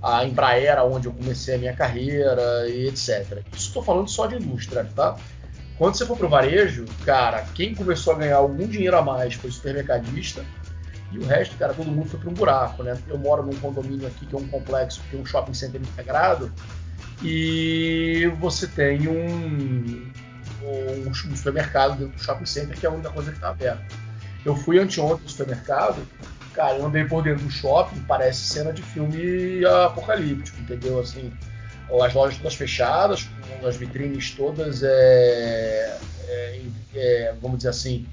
[0.02, 3.42] a Embraer, onde eu comecei a minha carreira, e etc.
[3.52, 5.16] Isso estou falando só de indústria, tá?
[5.76, 9.34] Quando você for para o varejo, cara, quem começou a ganhar algum dinheiro a mais
[9.34, 10.44] foi o supermercadista,
[11.10, 12.98] e o resto, cara, todo mundo foi para um buraco, né?
[13.08, 16.52] Eu moro num condomínio aqui que é um complexo, que tem um shopping center integrado,
[17.22, 20.10] e você tem um,
[20.62, 23.84] um, supermercado dentro do shopping center, que é a única coisa que está aberta.
[24.44, 25.96] Eu fui anteontem no supermercado,
[26.58, 30.98] cara, eu andei por dentro do shopping, parece cena de filme apocalíptico, entendeu?
[30.98, 31.32] Assim,
[32.02, 33.28] as lojas todas fechadas,
[33.60, 36.60] com as vitrines todas, é, é,
[36.96, 38.08] é, vamos dizer assim,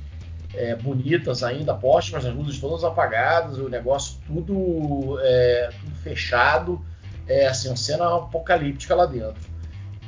[0.54, 6.86] é, bonitas ainda, postas, mas as luzes todas apagadas, o negócio tudo, é, tudo fechado,
[7.28, 9.42] é assim, uma cena apocalíptica lá dentro.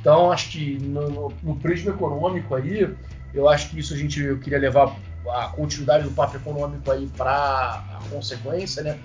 [0.00, 2.88] Então, acho que no, no, no prisma econômico aí,
[3.34, 4.94] eu acho que isso a gente eu queria levar
[5.26, 8.98] a continuidade do papo econômico aí para a consequência, né?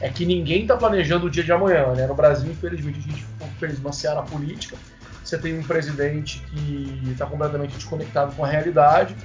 [0.00, 2.06] É que ninguém está planejando o dia de amanhã, né?
[2.06, 3.26] No Brasil, infelizmente, a gente
[3.58, 4.76] fez uma seara política.
[5.24, 9.16] Você tem um presidente que está completamente desconectado com a realidade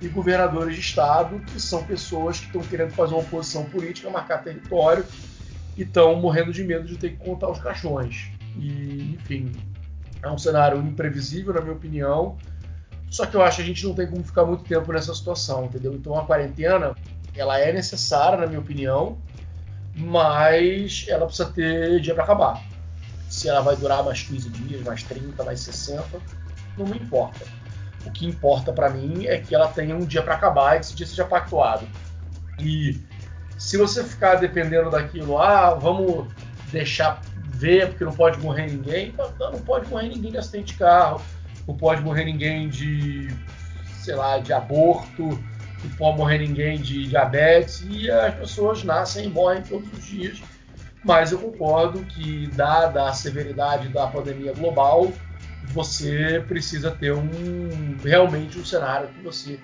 [0.00, 4.42] e governadores de estado que são pessoas que estão querendo fazer uma oposição política, marcar
[4.42, 5.04] território
[5.76, 8.30] e estão morrendo de medo de ter que contar os caixões.
[8.56, 9.52] E, enfim,
[10.22, 12.36] é um cenário imprevisível, na minha opinião.
[13.14, 15.66] Só que eu acho que a gente não tem como ficar muito tempo nessa situação,
[15.66, 15.94] entendeu?
[15.94, 16.96] Então a quarentena,
[17.32, 19.16] ela é necessária, na minha opinião,
[19.94, 22.60] mas ela precisa ter dia para acabar.
[23.28, 26.04] Se ela vai durar mais 15 dias, mais 30, mais 60,
[26.76, 27.46] não me importa.
[28.04, 30.86] O que importa para mim é que ela tenha um dia para acabar e que
[30.86, 31.86] esse dia seja pactuado.
[32.58, 33.00] E
[33.56, 36.26] se você ficar dependendo daquilo, ah, vamos
[36.72, 40.80] deixar ver porque não pode morrer ninguém, não, não pode morrer ninguém de acidente de
[40.80, 41.22] carro,
[41.66, 43.28] não pode morrer ninguém de,
[44.02, 49.28] sei lá, de aborto, não pode morrer ninguém de diabetes, e as pessoas nascem e
[49.28, 50.42] morrem todos os dias.
[51.04, 55.12] Mas eu concordo que, dada a severidade da pandemia global,
[55.72, 59.58] você precisa ter um realmente um cenário que você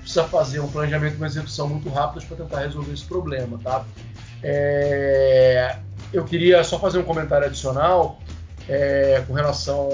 [0.00, 3.84] precisa fazer um planejamento, uma execução muito rápida para tentar resolver esse problema, tá?
[4.42, 5.78] É,
[6.12, 8.20] eu queria só fazer um comentário adicional
[8.68, 9.88] é, com relação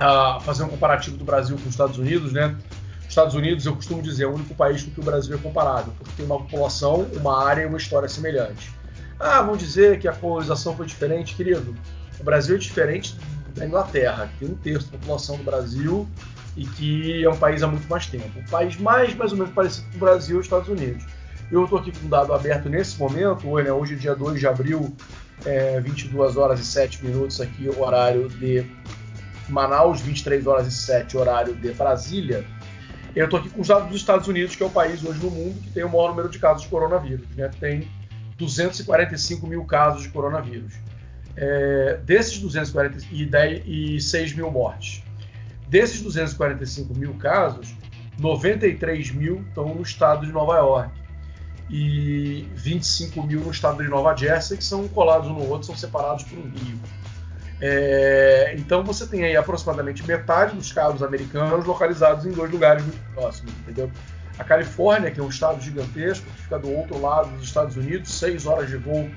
[0.00, 2.56] a fazer um comparativo do Brasil com os Estados Unidos, né?
[3.02, 5.38] Os Estados Unidos, eu costumo dizer, é o único país com que o Brasil é
[5.38, 8.72] comparado, porque tem uma população, uma área e uma história semelhante.
[9.18, 11.76] Ah, vão dizer que a colonização foi diferente, querido.
[12.18, 13.14] O Brasil é diferente
[13.54, 16.08] da Inglaterra, que tem um terço da população do Brasil
[16.56, 18.38] e que é um país há muito mais tempo.
[18.38, 21.04] O país mais, mais ou menos parecido com o Brasil é os Estados Unidos.
[21.50, 24.38] Eu estou aqui com um dado aberto nesse momento, hoje, né, hoje é dia 2
[24.38, 24.94] de abril,
[25.44, 28.64] é, 22 horas e 7 minutos aqui, horário de
[29.50, 32.44] Manaus, 23 horas e 7, horário de Brasília.
[33.14, 35.30] Eu estou aqui com os dados dos Estados Unidos, que é o país hoje no
[35.30, 37.26] mundo que tem o maior número de casos de coronavírus.
[37.36, 37.50] Né?
[37.58, 37.88] Tem
[38.38, 40.74] 245 mil casos de coronavírus.
[41.36, 45.02] É, desses 246 mil mortes.
[45.68, 47.74] Desses 245 mil casos,
[48.18, 51.00] 93 mil estão no estado de Nova York
[51.70, 55.76] e 25 mil no estado de Nova Jersey, que são colados um no outro, são
[55.76, 56.78] separados por um rio.
[57.60, 63.00] É, então você tem aí aproximadamente metade dos casos americanos localizados em dois lugares muito
[63.14, 63.90] próximos, entendeu?
[64.38, 68.10] A Califórnia, que é um estado gigantesco, que fica do outro lado dos Estados Unidos,
[68.10, 69.10] seis horas de voo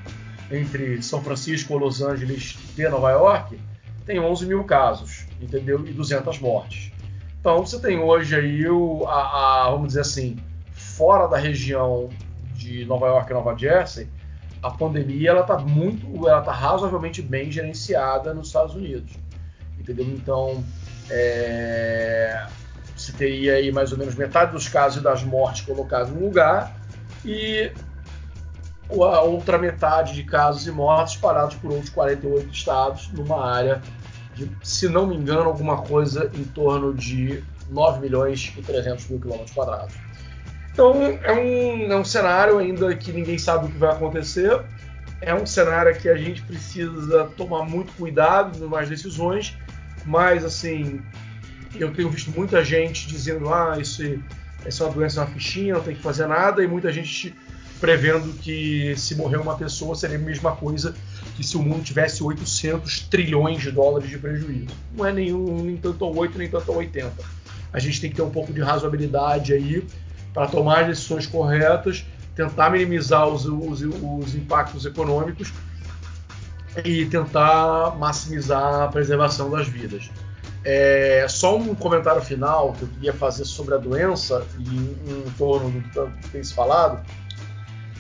[0.52, 3.58] entre São Francisco, Los Angeles e Nova York,
[4.06, 5.86] tem 11 mil casos, entendeu?
[5.88, 6.92] E 200 mortes.
[7.40, 10.38] Então você tem hoje aí, o, a, a, vamos dizer assim,
[10.72, 12.10] fora da região
[12.56, 14.10] de Nova York e Nova Jersey,
[14.64, 19.12] a pandemia ela está muito, ela está razoavelmente bem gerenciada nos Estados Unidos,
[19.78, 20.06] entendeu?
[20.06, 20.64] Então,
[21.10, 22.48] é,
[22.96, 26.76] se teria aí mais ou menos metade dos casos e das mortes colocados no lugar
[27.26, 27.72] e
[28.90, 33.82] a outra metade de casos e mortes espalhados por outros 48 estados numa área
[34.34, 39.20] de, se não me engano, alguma coisa em torno de 9 milhões e 300 mil
[39.20, 39.96] quilômetros quadrados.
[40.74, 44.60] Então é um, é um cenário ainda que ninguém sabe o que vai acontecer.
[45.22, 49.56] É um cenário que a gente precisa tomar muito cuidado nas decisões,
[50.04, 51.00] mas assim,
[51.76, 54.04] eu tenho visto muita gente dizendo: ah, isso,
[54.68, 57.34] isso é uma doença na fichinha, não tem que fazer nada, e muita gente
[57.80, 60.96] prevendo que se morrer uma pessoa seria a mesma coisa
[61.36, 64.76] que se o mundo tivesse 800 trilhões de dólares de prejuízo.
[64.96, 68.30] Não é nenhum, nem tanto 8, nem tanto 80 a gente tem que ter um
[68.30, 69.84] pouco de razoabilidade aí
[70.34, 75.54] para tomar as decisões corretas, tentar minimizar os, os, os impactos econômicos
[76.84, 80.10] e tentar maximizar a preservação das vidas.
[80.66, 84.76] É, só um comentário final que eu queria fazer sobre a doença e
[85.12, 87.06] em, torno do que tem se falado.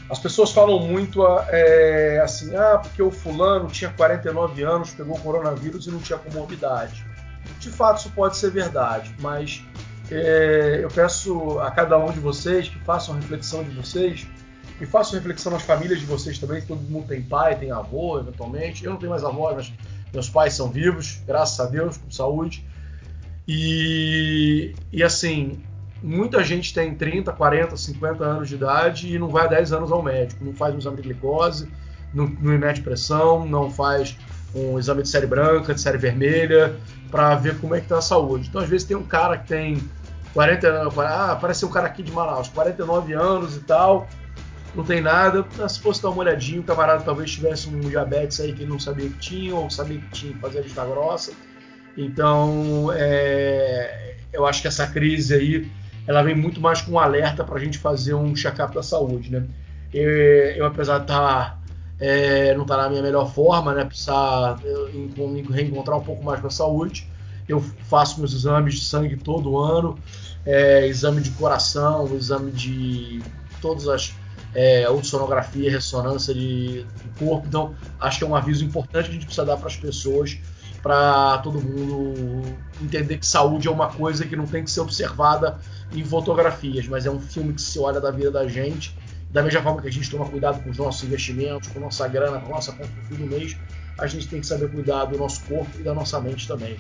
[0.10, 5.88] As pessoas falam muito é, assim, ah, porque o fulano tinha 49 anos, pegou coronavírus
[5.88, 7.06] e não tinha comorbidade.
[7.60, 9.64] De fato, isso pode ser verdade, mas
[10.16, 14.28] é, eu peço a cada um de vocês que façam reflexão de vocês
[14.80, 16.62] e façam reflexão nas famílias de vocês também.
[16.62, 18.84] Todo mundo tem pai, tem avô, eventualmente.
[18.84, 19.72] Eu não tenho mais avó, mas
[20.14, 22.66] meus pais são vivos, graças a Deus, com saúde.
[23.48, 25.62] E, e assim,
[26.02, 30.02] muita gente tem 30, 40, 50 anos de idade e não vai 10 anos ao
[30.02, 31.70] médico, não faz um exame de glicose,
[32.14, 34.18] não, não mede pressão, não faz
[34.54, 36.76] um exame de série branca, de série vermelha,
[37.10, 38.48] para ver como é que está a saúde.
[38.50, 39.82] Então, às vezes, tem um cara que tem
[40.34, 44.08] 40 anos, ah, parece um cara aqui de Manaus, 49 anos e tal,
[44.76, 45.46] não tem nada.
[45.70, 48.80] Se fosse dar uma olhadinha, o camarada talvez tivesse um diabetes aí que ele não
[48.80, 51.32] sabia que tinha, ou sabia que tinha que fazer a vista grossa.
[51.96, 55.72] Então, é, eu acho que essa crise aí,
[56.08, 59.32] ela vem muito mais com um alerta para a gente fazer um check-up da saúde,
[59.32, 59.46] né?
[59.94, 61.60] Eu, eu apesar de estar tá,
[62.00, 63.86] é, não estar tá na minha melhor forma, né?
[63.86, 64.58] Precisar
[65.52, 67.08] reencontrar um pouco mais com a saúde.
[67.48, 70.00] Eu faço meus exames de sangue todo ano,
[70.46, 73.22] é, exame de coração, exame de
[73.62, 74.14] todas as
[74.54, 77.48] é, ultrassonografia, ressonância de, do corpo.
[77.48, 80.38] Então, acho que é um aviso importante que a gente precisa dar para as pessoas,
[80.82, 82.44] para todo mundo
[82.82, 85.58] entender que saúde é uma coisa que não tem que ser observada
[85.94, 88.96] em fotografias, mas é um filme que se olha da vida da gente.
[89.32, 92.40] Da mesma forma que a gente toma cuidado com os nossos investimentos, com nossa grana,
[92.40, 93.58] com nossa conta no fim do mês,
[93.98, 96.78] a gente tem que saber cuidar do nosso corpo e da nossa mente também.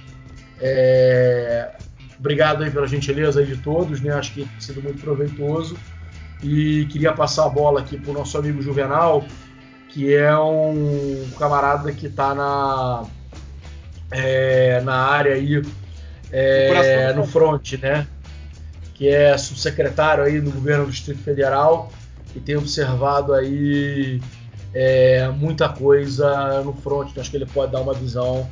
[0.59, 1.71] É...
[2.19, 4.13] Obrigado aí pela gentileza aí de todos, né?
[4.13, 5.77] Acho que tem sido muito proveitoso.
[6.41, 9.25] E queria passar a bola aqui para o nosso amigo Juvenal,
[9.89, 13.05] que é um camarada que está na,
[14.11, 15.61] é, na área aí,
[16.31, 18.07] é, no front, né?
[18.93, 21.91] Que é subsecretário aí no governo do Distrito Federal
[22.35, 24.21] e tem observado aí
[24.73, 27.17] é, muita coisa no front.
[27.17, 28.49] Acho que ele pode dar uma visão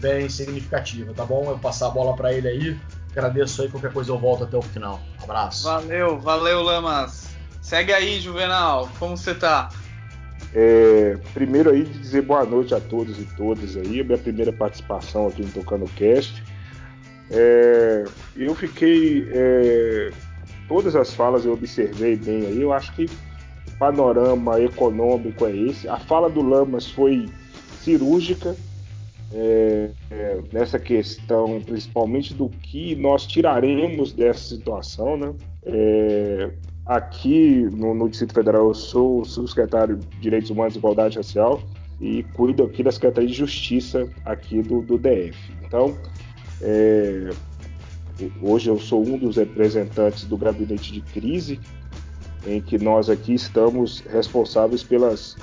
[0.00, 1.40] bem significativa, tá bom?
[1.40, 2.76] Eu vou passar a bola para ele aí.
[3.16, 5.00] Agradeço aí, qualquer coisa eu volto até o final.
[5.22, 5.62] abraço.
[5.62, 7.30] Valeu, valeu, Lamas.
[7.62, 9.68] Segue aí, Juvenal, como você tá?
[10.52, 15.42] É, primeiro aí dizer boa noite a todos e todas aí, minha primeira participação aqui
[15.42, 16.42] no Tocando Cast.
[17.30, 18.04] É,
[18.36, 19.28] eu fiquei.
[19.30, 20.10] É,
[20.66, 25.88] todas as falas eu observei bem aí, eu acho que o panorama econômico é esse.
[25.88, 27.26] A fala do Lamas foi
[27.80, 28.56] cirúrgica
[29.32, 35.34] é, é, nessa questão, principalmente do que nós tiraremos dessa situação, né?
[35.64, 36.50] É,
[36.86, 41.62] Aqui no, no, Distrito Federal, eu sou subsecretário de Direitos Humanos e Igualdade Racial
[41.98, 45.34] e cuido aqui da Secretaria de Justiça aqui do, do DF.
[45.62, 45.96] Então,
[46.60, 47.30] é,
[48.42, 51.58] hoje eu sou um dos representantes do gabinete de crise,
[52.46, 55.36] em que nós aqui estamos responsáveis pelas,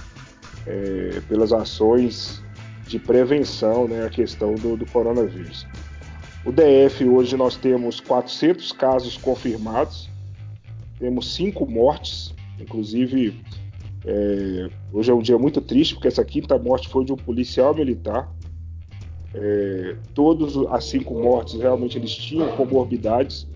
[0.67, 2.43] é, pelas ações
[2.91, 5.65] de prevenção né, à questão do, do coronavírus.
[6.45, 10.09] O DF hoje nós temos 400 casos confirmados,
[10.99, 13.41] temos cinco mortes, inclusive
[14.05, 17.73] é, hoje é um dia muito triste porque essa quinta morte foi de um policial
[17.73, 18.29] militar.
[19.33, 23.47] É, todos as cinco mortes realmente eles tinham comorbidades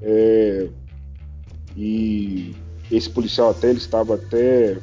[0.00, 0.68] é,
[1.76, 2.54] e
[2.92, 4.78] esse policial até ele estava até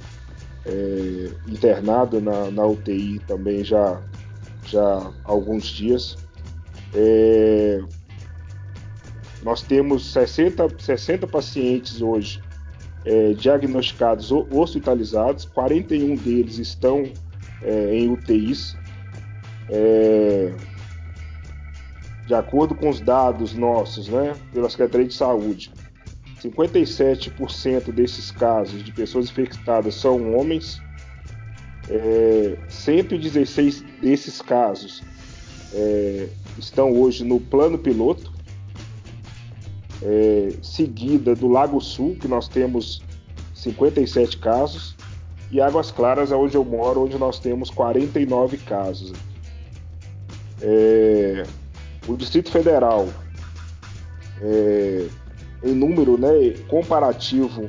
[0.65, 4.01] é, internado na, na, UTI também já
[4.65, 6.17] já há alguns dias.
[6.93, 7.81] É,
[9.43, 12.41] nós temos 60, 60 pacientes hoje
[13.05, 17.03] é, diagnosticados ou hospitalizados, 41 deles estão
[17.61, 18.77] é, em UTIs.
[19.69, 20.53] É,
[22.25, 25.71] de acordo com os dados nossos, né, pela Secretaria de Saúde,
[26.43, 30.81] 57% desses casos de pessoas infectadas são homens,
[31.89, 35.01] é, 116 desses casos
[35.73, 36.27] é,
[36.57, 38.31] estão hoje no plano piloto,
[40.01, 43.01] é, seguida do Lago Sul, que nós temos
[43.55, 44.95] 57 casos,
[45.49, 49.13] e Águas Claras, onde eu moro, onde nós temos 49 casos.
[50.61, 51.43] É,
[52.07, 53.07] o Distrito Federal,
[54.41, 55.07] é,
[55.63, 56.29] em número né,
[56.67, 57.67] comparativo,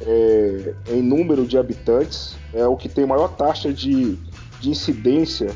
[0.00, 4.16] é, em número de habitantes, é o que tem maior taxa de,
[4.60, 5.54] de incidência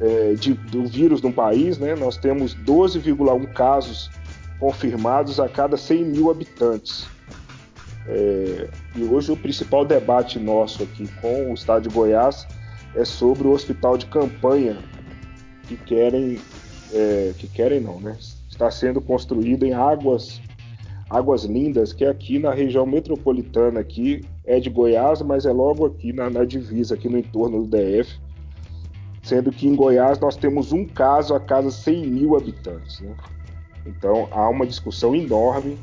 [0.00, 1.78] é, de, do vírus no país.
[1.78, 1.94] Né?
[1.94, 4.10] Nós temos 12,1 casos
[4.58, 7.06] confirmados a cada 100 mil habitantes.
[8.06, 12.46] É, e hoje o principal debate nosso aqui com o Estado de Goiás
[12.94, 14.78] é sobre o hospital de campanha
[15.68, 16.40] que querem,
[16.92, 18.16] é, que querem não, né?
[18.48, 20.40] Está sendo construído em Águas,
[21.10, 25.84] Águas Lindas, que é aqui na região metropolitana aqui, é de Goiás, mas é logo
[25.84, 28.16] aqui na, na divisa, aqui no entorno do DF,
[29.20, 33.12] sendo que em Goiás nós temos um caso a cada 100 mil habitantes, né?
[33.84, 35.76] Então há uma discussão enorme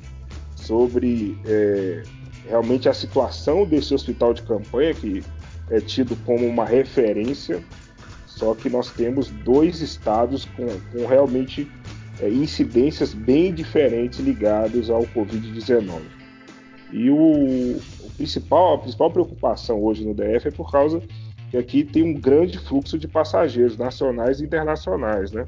[0.56, 2.04] sobre é,
[2.48, 5.24] realmente a situação desse hospital de campanha, que
[5.70, 7.62] é tido como uma referência,
[8.26, 11.70] só que nós temos dois estados com, com realmente
[12.20, 16.02] é, incidências bem diferentes ligadas ao Covid-19.
[16.92, 21.02] E o, o, principal, a principal preocupação hoje no DF é por causa
[21.50, 25.46] que aqui tem um grande fluxo de passageiros nacionais e internacionais, né?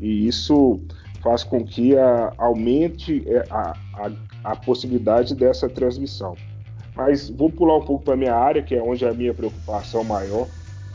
[0.00, 0.80] E isso
[1.22, 4.10] faz com que a, aumente é, a, a,
[4.44, 6.36] a, possibilidade dessa transmissão.
[6.94, 10.04] Mas vou pular um pouco para a minha área, que é onde a minha preocupação
[10.04, 10.46] maior.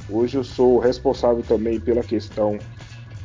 [0.10, 2.58] Hoje eu sou responsável também pela questão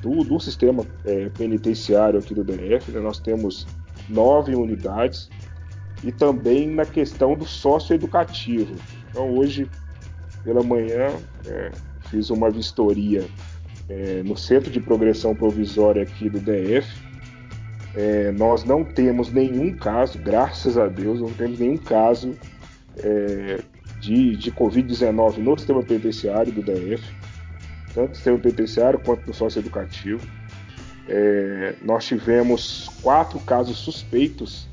[0.02, 2.90] do, do sistema é, penitenciário aqui do DF.
[2.92, 3.00] Né?
[3.00, 3.66] Nós temos
[4.08, 5.28] nove unidades
[6.04, 8.74] e também na questão do socioeducativo.
[9.10, 9.68] Então hoje
[10.44, 11.10] pela manhã
[11.46, 11.70] é,
[12.08, 13.26] fiz uma vistoria
[13.88, 16.88] é, no Centro de Progressão Provisória aqui do DF.
[17.94, 22.36] É, nós não temos nenhum caso, graças a Deus, não temos nenhum caso
[22.98, 23.60] é,
[24.00, 27.02] de, de Covid-19 no sistema penitenciário do DF,
[27.98, 30.24] tanto no sistema penitenciário quanto no socioeducativo.
[31.08, 34.68] É, nós tivemos quatro casos suspeitos,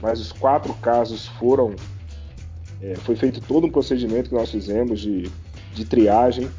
[0.00, 1.74] mas os quatro casos foram.
[2.80, 5.30] É, foi feito todo um procedimento que nós fizemos de,
[5.74, 6.50] de triagem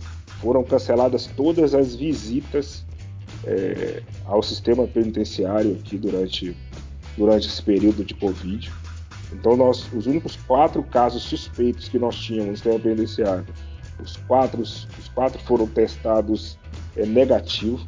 [0.41, 2.85] foram canceladas todas as visitas
[3.43, 6.55] é, ao sistema penitenciário aqui durante,
[7.17, 8.71] durante esse período de Covid.
[9.31, 13.45] Então, nós, os únicos quatro casos suspeitos que nós tínhamos no sistema penitenciário,
[14.01, 16.57] os quatro, os quatro foram testados
[16.95, 17.85] é, negativos.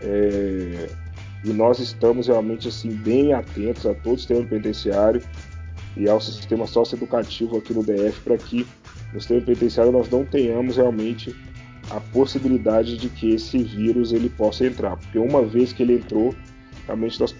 [0.00, 0.90] É,
[1.44, 5.22] e nós estamos realmente assim bem atentos a todo o sistema penitenciário
[5.96, 8.66] e ao sistema socioeducativo aqui no DF para que
[9.12, 11.34] no sistema penitenciário nós não tenhamos realmente
[11.90, 16.34] a possibilidade de que esse vírus ele possa entrar, porque uma vez que ele entrou,
[16.86, 17.34] realmente nós,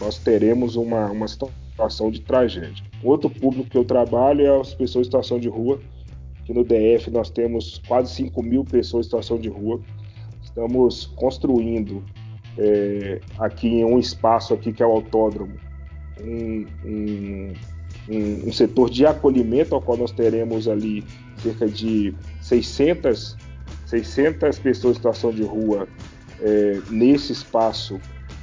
[0.00, 2.84] nós teremos uma, uma situação de tragédia.
[3.02, 5.80] Outro público que eu trabalho é as pessoas em situação de rua,
[6.46, 9.80] que no DF nós temos quase 5 mil pessoas em situação de rua.
[10.42, 12.04] Estamos construindo
[12.56, 15.54] é, aqui em um espaço aqui que é o autódromo,
[16.22, 17.52] um, um,
[18.08, 21.04] um, um setor de acolhimento ao qual nós teremos ali
[21.36, 23.36] cerca de 600
[23.86, 25.88] 600 pessoas em situação de rua
[26.40, 28.00] é, nesse espaço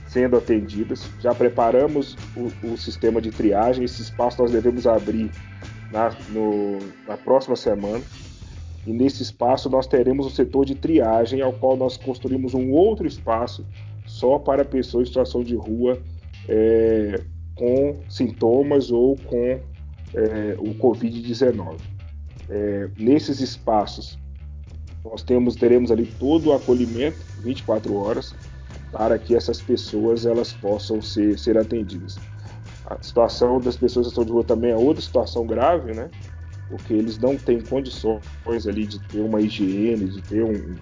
[0.07, 1.09] sendo atendidas.
[1.19, 3.83] Já preparamos o, o, sistema de triagem.
[3.83, 5.31] Esse espaço nós devemos abrir
[5.93, 8.03] na, no, na próxima semana.
[8.85, 13.07] E nesse espaço nós teremos o setor de triagem, ao qual nós construímos um outro
[13.07, 13.65] espaço
[14.05, 16.01] só para pessoas em situação de rua
[16.49, 17.21] é,
[17.55, 19.59] com sintomas ou com
[20.13, 21.77] é, o Covid-19.
[22.49, 24.19] É, nesses espaços
[25.05, 28.33] nós temos, teremos ali todo o acolhimento, 24 horas,
[28.91, 32.17] para que essas pessoas elas possam ser, ser atendidas.
[32.99, 36.09] A situação das pessoas que estão de rua também é outra situação grave, né?
[36.69, 38.21] Porque eles não têm condições
[38.67, 40.75] ali de ter uma higiene, de ter um,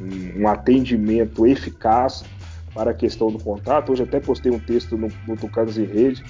[0.00, 2.24] um, um atendimento eficaz
[2.72, 3.92] para a questão do contato.
[3.92, 6.22] Hoje até postei um texto no, no Tucanos em Rede,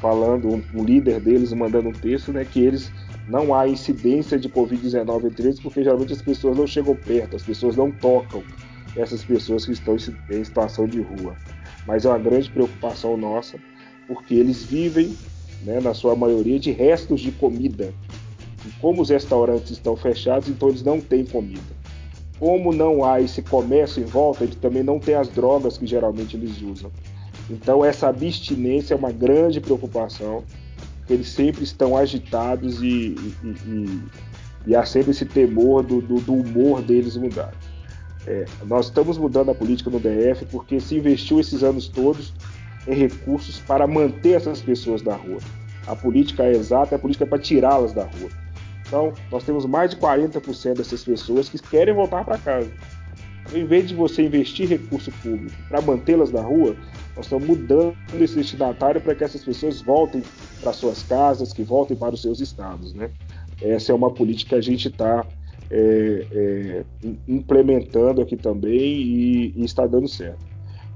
[0.00, 2.90] falando, um, um líder deles mandando um texto, né, que eles
[3.28, 7.42] não há incidência de Covid-19 entre eles, porque geralmente as pessoas não chegam perto, as
[7.42, 8.42] pessoas não tocam
[8.96, 9.96] essas pessoas que estão
[10.30, 11.34] em situação de rua.
[11.86, 13.58] Mas é uma grande preocupação nossa,
[14.06, 15.16] porque eles vivem,
[15.62, 17.92] né, na sua maioria, de restos de comida.
[18.66, 21.74] E como os restaurantes estão fechados, então eles não têm comida.
[22.38, 26.36] Como não há esse comércio em volta, eles também não têm as drogas que geralmente
[26.36, 26.90] eles usam.
[27.48, 30.42] Então essa abstinência é uma grande preocupação
[31.08, 33.34] eles sempre estão agitados e, e,
[33.66, 34.02] e,
[34.68, 37.52] e há sempre esse temor do, do, do humor deles mudar.
[38.26, 42.32] É, nós estamos mudando a política no DF porque se investiu esses anos todos
[42.86, 45.40] em recursos para manter essas pessoas na rua.
[45.86, 48.30] A política é exata, a política é para tirá-las da rua.
[48.86, 52.70] Então, nós temos mais de 40% dessas pessoas que querem voltar para casa.
[53.46, 56.76] Então, em vez de você investir recurso público para mantê-las na rua,
[57.16, 60.22] nós estamos mudando esse destinatário para que essas pessoas voltem
[60.60, 62.94] para suas casas, que voltem para os seus estados.
[62.94, 63.10] Né?
[63.60, 65.26] Essa é uma política que a gente está
[65.70, 66.84] é, é,
[67.26, 70.53] implementando aqui também e, e, está dando certo.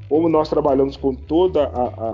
[0.09, 2.11] Como nós trabalhamos com toda a, a,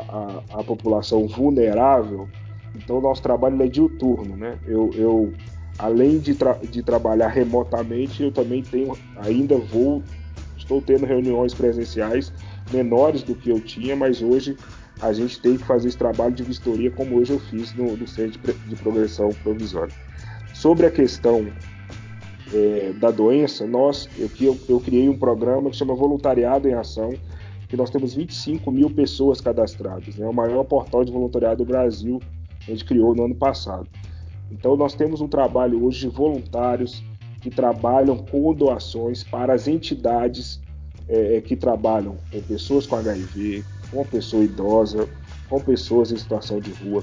[0.57, 2.29] a, a população vulnerável,
[2.75, 4.59] então nosso trabalho é diuturno, né?
[4.67, 5.33] Eu, eu
[5.79, 10.03] além de, tra de trabalhar remotamente, eu também tenho, ainda vou,
[10.57, 12.33] estou tendo reuniões presenciais
[12.73, 14.57] menores do que eu tinha, mas hoje
[15.01, 18.07] a gente tem que fazer esse trabalho de vistoria como hoje eu fiz no, no
[18.07, 19.95] Centro de Progressão Provisória.
[20.53, 21.47] Sobre a questão
[22.53, 27.13] é, da doença, nós, eu, eu, eu criei um programa que chama Voluntariado em Ação,
[27.75, 30.17] que nós temos 25 mil pessoas cadastradas.
[30.17, 30.29] É né?
[30.29, 32.21] o maior portal de voluntariado do Brasil,
[32.63, 33.89] a gente criou no ano passado.
[34.49, 37.03] Então, nós temos um trabalho hoje de voluntários
[37.41, 40.61] que trabalham com doações para as entidades
[41.09, 45.09] é, que trabalham com pessoas com HIV, com pessoa idosa,
[45.49, 47.03] com pessoas em situação de rua.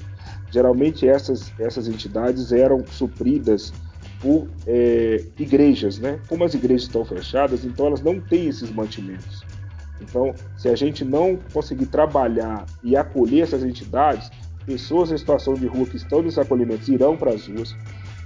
[0.51, 3.73] Geralmente, essas, essas entidades eram supridas
[4.21, 6.17] por é, igrejas, né?
[6.29, 9.50] Como as igrejas estão fechadas, então elas não têm esses mantimentos.
[10.01, 14.29] Então, se a gente não conseguir trabalhar e acolher essas entidades,
[14.65, 17.75] pessoas em situação de rua que estão nesses acolhimentos irão para as ruas,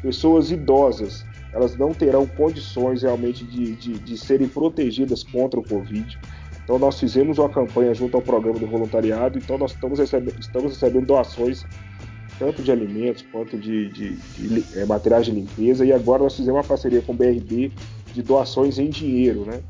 [0.01, 6.19] pessoas idosas, elas não terão condições realmente de, de, de serem protegidas contra o Covid.
[6.63, 10.73] Então, nós fizemos uma campanha junto ao programa do voluntariado, então nós estamos recebendo, estamos
[10.73, 11.65] recebendo doações
[12.37, 16.57] tanto de alimentos quanto de, de, de é, materiais de limpeza, e agora nós fizemos
[16.57, 17.71] uma parceria com o BRB
[18.13, 19.61] de doações em dinheiro, né?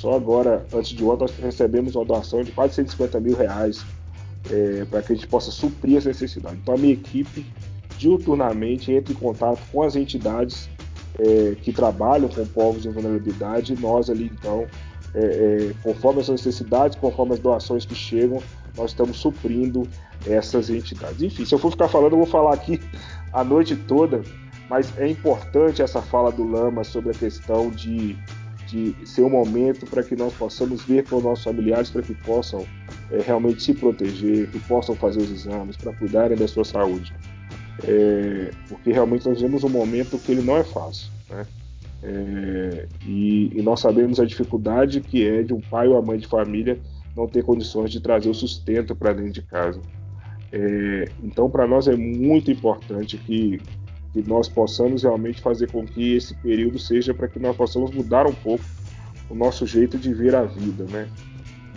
[0.00, 3.84] Só agora, antes de ontem, nós recebemos uma doação de quase 150 mil reais
[4.50, 6.56] é, para que a gente possa suprir essa necessidade.
[6.56, 7.44] Então, a minha equipe,
[7.98, 10.70] diuturnamente, entra em contato com as entidades
[11.18, 14.66] é, que trabalham com povos em vulnerabilidade, e nós ali, então,
[15.14, 18.42] é, é, conforme as necessidades, conforme as doações que chegam,
[18.78, 19.86] nós estamos suprindo
[20.26, 21.20] essas entidades.
[21.20, 22.80] Enfim, se eu for ficar falando, eu vou falar aqui
[23.34, 24.22] a noite toda,
[24.66, 28.16] mas é importante essa fala do Lama sobre a questão de
[28.70, 32.14] de ser um momento para que nós possamos ver com os nossos familiares para que
[32.14, 32.64] possam
[33.10, 37.12] é, realmente se proteger, que possam fazer os exames, para cuidarem da sua saúde.
[37.84, 41.10] É, porque realmente nós vivemos um momento que ele não é fácil.
[41.28, 41.46] Né?
[42.02, 46.18] É, e, e, nós sabemos a dificuldade que é de um pai ou uma mãe
[46.18, 46.78] de família
[47.16, 49.80] não ter condições de trazer o sustento para dentro de casa.
[50.52, 53.60] É, então, para nós é muito importante que
[54.12, 58.26] que nós possamos realmente fazer com que esse período seja para que nós possamos mudar
[58.26, 58.64] um pouco
[59.28, 61.08] o nosso jeito de ver a vida, né?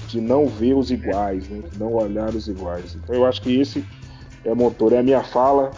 [0.07, 1.61] De não ver os iguais, né?
[1.71, 2.95] de não olhar os iguais.
[2.95, 3.85] Então eu acho que esse
[4.43, 5.71] é motor, é a minha fala,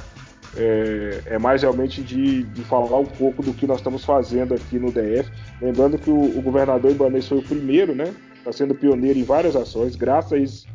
[0.55, 4.79] é, é mais realmente de, de, falar um pouco do que nós estamos fazendo aqui
[4.79, 5.29] no DF.
[5.61, 8.13] Lembrando que o, o governador Ibanez foi o primeiro, né?
[8.37, 10.65] Está sendo pioneiro em várias ações, graças a esse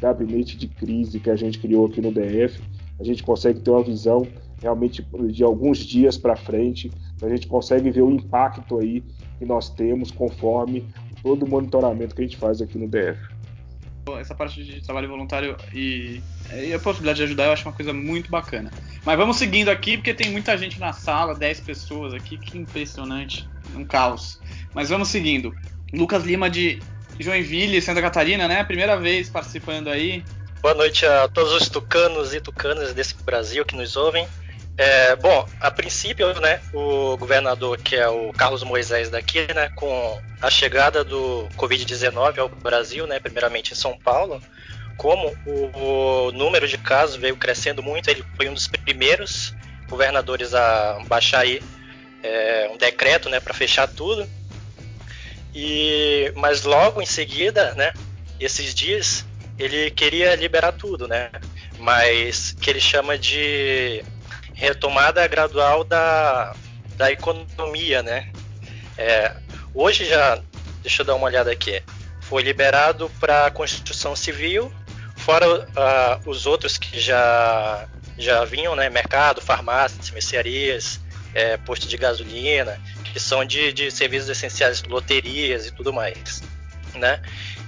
[0.00, 2.60] gabinete de crise que a gente criou aqui no DF,
[2.98, 4.26] a gente consegue ter uma visão
[4.62, 6.90] realmente de alguns dias para frente,
[7.20, 9.02] a gente consegue ver o impacto aí
[9.38, 10.86] que nós temos conforme
[11.22, 13.18] todo o monitoramento que a gente faz aqui no DF.
[14.18, 16.20] Essa parte de trabalho voluntário e,
[16.52, 18.70] e a possibilidade de ajudar eu acho uma coisa muito bacana.
[19.04, 23.48] Mas vamos seguindo aqui, porque tem muita gente na sala, 10 pessoas aqui, que impressionante,
[23.76, 24.40] um caos.
[24.74, 25.54] Mas vamos seguindo.
[25.92, 26.80] Lucas Lima de
[27.18, 28.64] Joinville, Santa Catarina, né?
[28.64, 30.24] Primeira vez participando aí.
[30.60, 34.26] Boa noite a todos os tucanos e tucanas desse Brasil que nos ouvem.
[34.76, 40.20] É, bom, a princípio, né, o governador, que é o Carlos Moisés daqui, né, com
[40.40, 44.42] a chegada do Covid-19 ao Brasil, né, primeiramente em São Paulo,
[44.96, 49.54] como o, o, número de casos veio crescendo muito, ele foi um dos primeiros
[49.88, 51.62] governadores a baixar aí
[52.22, 54.26] é, um decreto, né, para fechar tudo.
[55.54, 57.92] E mas logo em seguida, né,
[58.40, 59.26] esses dias
[59.58, 61.30] ele queria liberar tudo, né?
[61.78, 64.02] Mas que ele chama de
[64.54, 66.54] retomada gradual da,
[66.96, 68.30] da economia, né?
[68.96, 69.34] É,
[69.74, 70.40] hoje já,
[70.82, 71.82] deixa eu dar uma olhada aqui,
[72.20, 74.72] foi liberado para construção civil,
[75.16, 77.88] fora uh, os outros que já
[78.18, 78.90] já vinham, né?
[78.90, 81.00] Mercado, farmácias, mercearias,
[81.34, 86.42] é, posto de gasolina, que são de, de serviços essenciais, loterias e tudo mais,
[86.94, 87.20] né?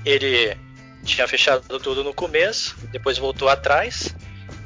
[0.05, 0.57] Ele
[1.03, 4.15] tinha fechado tudo no começo, depois voltou atrás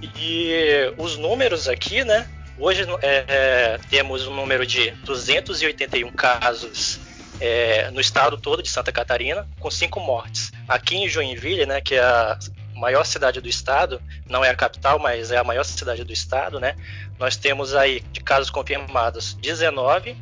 [0.03, 2.29] e os números aqui, né?
[2.59, 6.99] Hoje é, é, temos um número de 281 casos
[7.41, 10.51] é, no estado todo de Santa Catarina, com cinco mortes.
[10.67, 12.37] Aqui em Joinville, né, que é a
[12.75, 16.59] maior cidade do estado, não é a capital, mas é a maior cidade do estado,
[16.59, 16.77] né?
[17.19, 20.17] Nós temos aí de casos confirmados 19,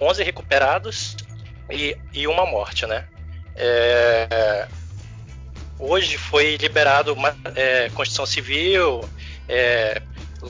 [0.00, 1.16] 11 recuperados
[1.70, 3.06] e, e uma morte, né?
[3.54, 4.68] É,
[5.78, 7.16] hoje foi liberado
[7.54, 9.08] é, Constituição Civil,
[9.48, 10.02] é,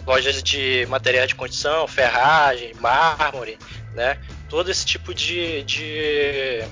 [0.06, 3.58] lojas de materiais de construção, ferragem, mármore,
[3.94, 4.18] né?
[4.48, 6.62] Todo esse tipo de, de,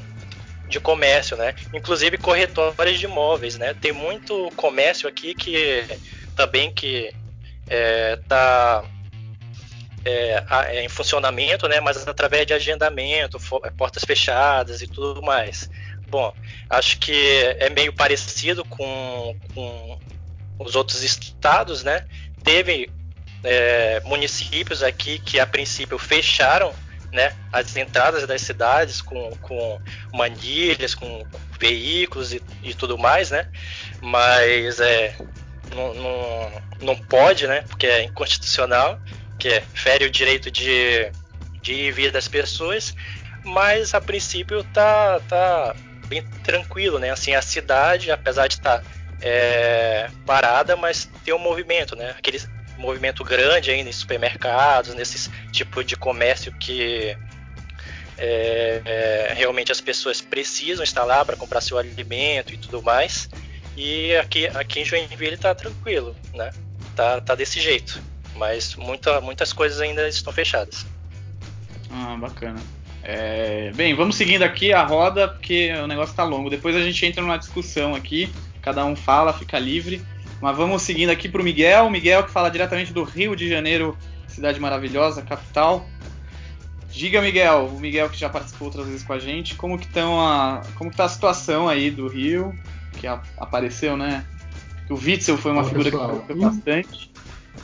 [0.69, 1.55] de comércio, né?
[1.73, 3.75] Inclusive corretores de imóveis, né?
[3.75, 5.85] Tem muito comércio aqui que
[6.37, 7.13] também que
[7.67, 8.85] está
[10.05, 11.81] é, é, em funcionamento, né?
[11.81, 13.39] Mas através de agendamento,
[13.77, 15.71] portas fechadas e tudo mais.
[16.09, 16.35] Bom,
[16.71, 17.15] acho que
[17.59, 19.99] é meio parecido com, com
[20.59, 22.07] os outros estados, né?
[22.43, 22.91] Teve
[23.43, 26.73] é, municípios aqui que a princípio fecharam
[27.13, 29.81] né, as entradas das cidades com, com
[30.13, 31.25] manilhas, com
[31.61, 33.49] veículos e, e tudo mais, né?
[34.01, 35.17] Mas é,
[35.75, 37.63] não, não, não pode, né?
[37.63, 39.01] Porque é inconstitucional,
[39.39, 41.11] que é, fere o direito de,
[41.63, 42.95] de ir e vir das pessoas,
[43.45, 45.77] mas a princípio tá, tá
[46.15, 47.11] bem tranquilo, né?
[47.11, 48.83] Assim, a cidade, apesar de estar
[49.21, 52.15] é, parada, mas tem um movimento, né?
[52.17, 52.41] Aquele
[52.79, 57.17] movimento grande ainda em supermercados, nesse tipo de comércio que
[58.17, 63.29] é, é, realmente as pessoas precisam estar lá para comprar seu alimento e tudo mais.
[63.77, 66.51] E aqui, aqui em Joinville está tranquilo, né?
[66.95, 68.01] Tá, tá desse jeito.
[68.37, 70.87] Mas muita, muitas coisas ainda estão fechadas.
[71.91, 72.61] Ah, bacana.
[73.07, 76.49] É, bem, vamos seguindo aqui a roda, porque o negócio está longo.
[76.49, 78.33] Depois a gente entra numa discussão aqui,
[78.63, 80.03] cada um fala, fica livre.
[80.41, 81.91] Mas vamos seguindo aqui para o Miguel.
[81.91, 83.97] Miguel que fala diretamente do Rio de Janeiro,
[84.27, 85.87] cidade maravilhosa, capital.
[86.91, 90.21] Diga, Miguel, o Miguel que já participou outras vezes com a gente, como que, tão
[90.21, 92.57] a, como que tá a situação aí do Rio,
[92.99, 94.25] que a, apareceu, né?
[94.89, 96.09] O Witzel foi uma Olá, figura pessoal.
[96.11, 97.11] que apareceu bastante,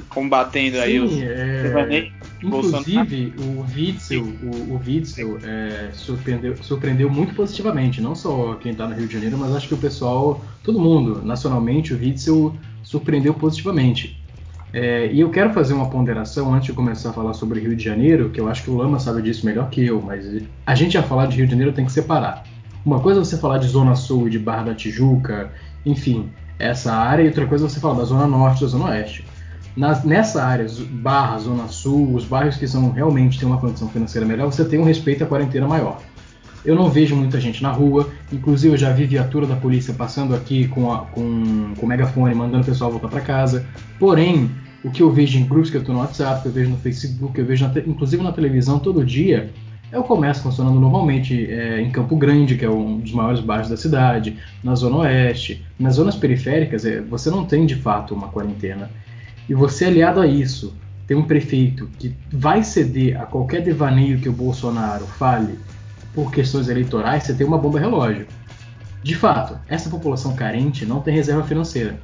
[0.09, 2.11] combatendo Sim, aí os é...
[2.43, 8.86] Inclusive, o Witzel, o, o Witzel é, surpreendeu, surpreendeu muito positivamente, não só quem está
[8.86, 13.34] no Rio de Janeiro, mas acho que o pessoal, todo mundo, nacionalmente, o Witzel surpreendeu
[13.34, 14.18] positivamente.
[14.72, 17.84] É, e eu quero fazer uma ponderação antes de começar a falar sobre Rio de
[17.84, 20.24] Janeiro, que eu acho que o Lama sabe disso melhor que eu, mas
[20.64, 22.45] a gente a falar de Rio de Janeiro tem que separar.
[22.86, 25.53] Uma coisa é você falar de Zona Sul e de Barra da Tijuca,
[25.84, 28.86] enfim, essa área, e outra coisa é você falar da Zona Norte e da Zona
[28.86, 29.24] Oeste.
[29.77, 34.27] Nas, nessa área, Barra, Zona Sul, os bairros que são realmente têm uma condição financeira
[34.27, 36.01] melhor, você tem um respeito à quarentena maior.
[36.64, 40.35] Eu não vejo muita gente na rua, inclusive eu já vi viatura da polícia passando
[40.35, 43.66] aqui com, a, com, com o megafone, mandando o pessoal voltar para casa.
[43.99, 44.51] Porém,
[44.85, 46.77] o que eu vejo em grupos que eu estou no WhatsApp, que eu vejo no
[46.77, 49.51] Facebook, que eu vejo na inclusive na televisão todo dia,
[49.93, 53.68] é o comércio funcionando normalmente é, em Campo Grande, que é um dos maiores bairros
[53.68, 55.64] da cidade, na Zona Oeste.
[55.79, 58.91] Nas zonas periféricas, é, você não tem de fato uma quarentena.
[59.51, 60.72] E você, aliado a isso,
[61.09, 65.59] tem um prefeito que vai ceder a qualquer devaneio que o Bolsonaro fale
[66.14, 68.28] por questões eleitorais, você tem uma bomba relógio.
[69.03, 71.98] De fato, essa população carente não tem reserva financeira.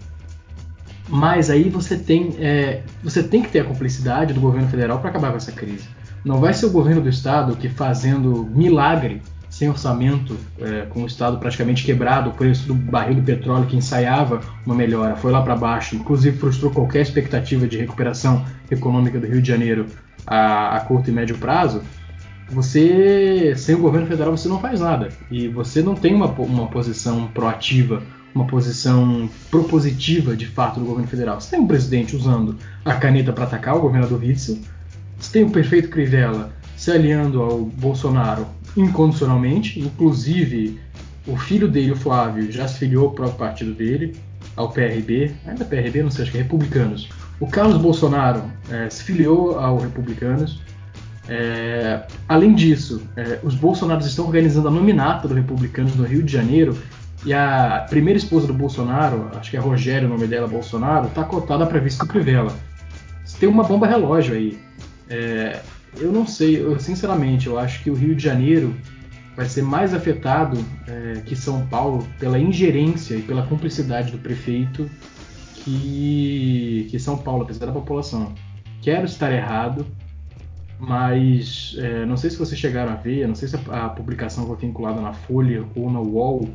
[1.08, 5.10] Mas aí você tem, é, você tem que ter a cumplicidade do governo federal para
[5.10, 5.88] acabar com essa crise.
[6.24, 9.22] Não vai ser o governo do estado que fazendo milagre,
[9.56, 13.76] sem orçamento, é, com o estado praticamente quebrado, o preço do barril do petróleo que
[13.76, 19.26] ensaiava uma melhora foi lá para baixo, inclusive frustrou qualquer expectativa de recuperação econômica do
[19.26, 19.86] Rio de Janeiro
[20.26, 21.82] a, a curto e médio prazo
[22.48, 25.08] você, sem o governo federal, você não faz nada.
[25.30, 28.02] E você não tem uma, uma posição proativa,
[28.34, 31.40] uma posição propositiva de fato do governo federal.
[31.40, 34.58] Você tem um presidente usando a caneta para atacar o governador Witzel,
[35.18, 38.46] você tem o prefeito Crivella se aliando ao Bolsonaro
[38.76, 40.78] incondicionalmente, inclusive
[41.26, 44.16] o filho dele, o Flávio, já se filiou ao próprio partido dele,
[44.54, 47.08] ao PRB, ainda PRB, não sei, acho que é Republicanos.
[47.40, 50.62] O Carlos Bolsonaro é, se filiou ao Republicanos.
[51.28, 56.32] É, além disso, é, os bolsonaros estão organizando a nominata do Republicanos no Rio de
[56.32, 56.78] Janeiro
[57.24, 61.24] e a primeira esposa do Bolsonaro, acho que é Rogério o nome dela, Bolsonaro, está
[61.24, 62.54] cotada para vice do Crivella.
[63.40, 64.58] Tem uma bomba relógio aí.
[65.10, 65.60] É,
[65.98, 68.74] eu não sei, eu, sinceramente, eu acho que o Rio de Janeiro
[69.36, 74.90] vai ser mais afetado é, que São Paulo pela ingerência e pela cumplicidade do prefeito
[75.54, 78.32] que, que São Paulo, apesar da população.
[78.80, 79.86] Quero estar errado,
[80.78, 84.46] mas é, não sei se vocês chegaram a ver, não sei se a, a, publicação
[84.46, 86.48] foi vinculada na Folha ou na UOL,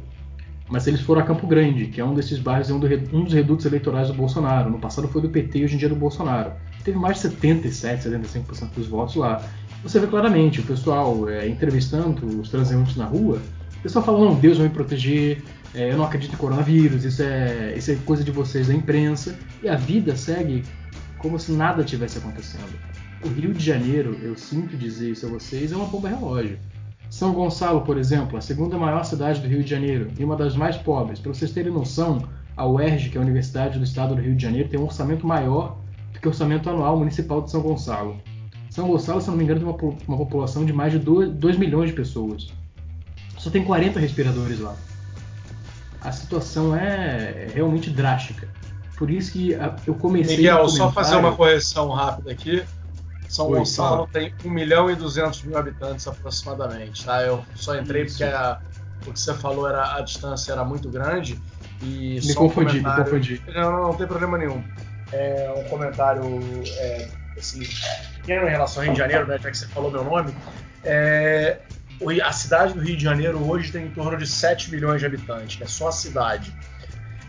[0.69, 3.33] mas eles foram a Campo Grande, que é um desses bairros, um, do, um dos
[3.33, 4.69] redutos eleitorais do Bolsonaro.
[4.69, 6.53] No passado foi do PT e hoje em dia é do Bolsonaro.
[6.83, 9.43] Teve mais de 77, 75% dos votos lá.
[9.83, 13.41] Você vê claramente o pessoal é, entrevistando os transeuntes na rua,
[13.77, 15.41] o pessoal fala, não, Deus vai me proteger,
[15.73, 19.35] é, eu não acredito em coronavírus, isso é, isso é coisa de vocês da imprensa,
[19.63, 20.63] e a vida segue
[21.17, 22.91] como se nada tivesse acontecendo
[23.23, 26.57] o Rio de Janeiro, eu sinto dizer isso a vocês, é uma bomba relógio.
[27.09, 30.55] São Gonçalo, por exemplo, a segunda maior cidade do Rio de Janeiro e uma das
[30.55, 31.19] mais pobres.
[31.19, 34.41] Para vocês terem noção, a UERJ, que é a Universidade do Estado do Rio de
[34.41, 35.80] Janeiro, tem um orçamento maior
[36.21, 38.21] que o orçamento anual municipal de São Gonçalo.
[38.69, 41.57] São Gonçalo, se não me engano, tem uma, uma população de mais de 2, 2
[41.57, 42.53] milhões de pessoas.
[43.37, 44.75] só tem 40 respiradores lá.
[45.99, 48.47] A situação é realmente drástica.
[48.97, 49.57] Por isso que
[49.87, 52.63] eu comecei Miguel, só fazer uma correção rápida aqui.
[53.27, 54.07] São Oi, Gonçalo fala.
[54.07, 57.23] tem 1 milhão e 200 mil habitantes aproximadamente, tá?
[57.23, 58.17] Eu só entrei isso.
[58.19, 58.59] porque a,
[59.07, 61.41] o que você falou era a distância era muito grande
[61.81, 63.41] e me confundi, um me confundi.
[63.47, 64.63] Não, não, não tem problema nenhum.
[65.13, 66.23] É um comentário
[66.77, 67.07] é,
[67.37, 67.59] assim,
[68.15, 70.33] pequeno em relação ao Rio de Janeiro, né, já que você falou meu nome.
[70.83, 71.59] É,
[72.23, 75.61] a cidade do Rio de Janeiro hoje tem em torno de 7 milhões de habitantes,
[75.61, 76.53] é só a cidade.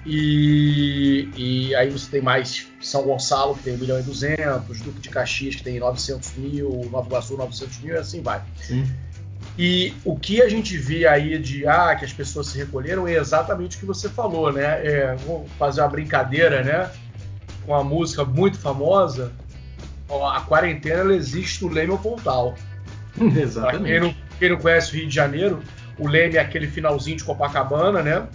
[0.04, 5.00] E, e, aí você tem mais São Gonçalo, que tem 1 milhão e 200, Duque
[5.00, 8.42] de Caxias, que tem 900 mil, Nova Iguaçu, 900 mil, e assim vai.
[8.60, 8.84] Sim.
[9.56, 13.14] E o que a gente vê aí de ah, que as pessoas se recolheram é
[13.14, 14.84] exatamente o que você falou, né?
[14.84, 16.90] É, vou fazer uma brincadeira, né?
[17.66, 19.32] Com a música muito famosa.
[20.08, 22.54] a quarentena ela existe no Leme ou Pontal.
[23.18, 23.84] Exatamente.
[23.84, 25.62] Quem não, quem não conhece o Rio de Janeiro,
[25.98, 28.26] o Leme é aquele finalzinho de Copacabana, né?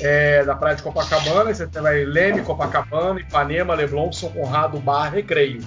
[0.00, 5.60] é, da praia de Copacabana, você vai Leme, Copacabana, Ipanema, Leblon, São Conrado, Bar, Recreio,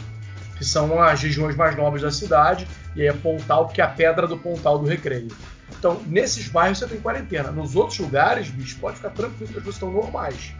[0.57, 3.89] que são as regiões mais nobres da cidade, e aí é Pontal, porque é a
[3.89, 5.29] pedra do Pontal do Recreio.
[5.77, 7.51] Então, nesses bairros você tem quarentena.
[7.51, 10.53] Nos outros lugares, bicho, pode ficar tranquilo que as coisas estão normais.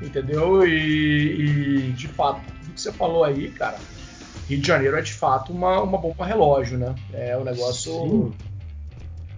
[0.00, 0.66] Entendeu?
[0.66, 3.78] E, e, de fato, tudo que você falou aí, cara,
[4.48, 6.94] Rio de Janeiro é de fato uma, uma bomba relógio, né?
[7.12, 7.92] É um negócio.
[7.92, 8.32] Sim.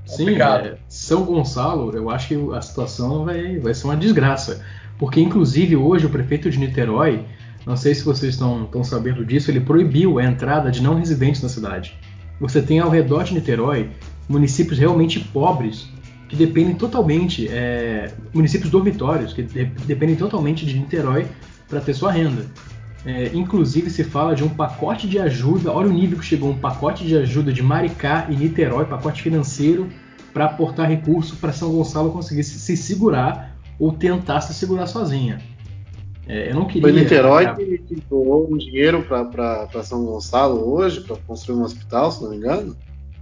[0.05, 4.65] Sim, é, São Gonçalo, eu acho que a situação vai, vai ser uma desgraça.
[4.99, 7.25] Porque, inclusive, hoje o prefeito de Niterói,
[7.65, 11.43] não sei se vocês estão, estão sabendo disso, ele proibiu a entrada de não residentes
[11.43, 11.97] na cidade.
[12.41, 13.91] Você tem ao redor de Niterói
[14.29, 15.89] municípios realmente pobres
[16.33, 21.27] que dependem totalmente, é, municípios dormitórios que de, dependem totalmente de Niterói
[21.69, 22.47] para ter sua renda.
[23.05, 26.57] É, inclusive se fala de um pacote de ajuda, olha o nível que chegou, um
[26.57, 29.91] pacote de ajuda de Maricá e Niterói, pacote financeiro
[30.33, 35.39] para aportar recurso para São Gonçalo conseguir se, se, segurar ou tentar se segurar sozinha.
[36.27, 36.81] É, eu não queria.
[36.81, 41.63] Foi Niterói é, que, que doou um dinheiro para São Gonçalo hoje para construir um
[41.63, 42.75] hospital, se não me engano?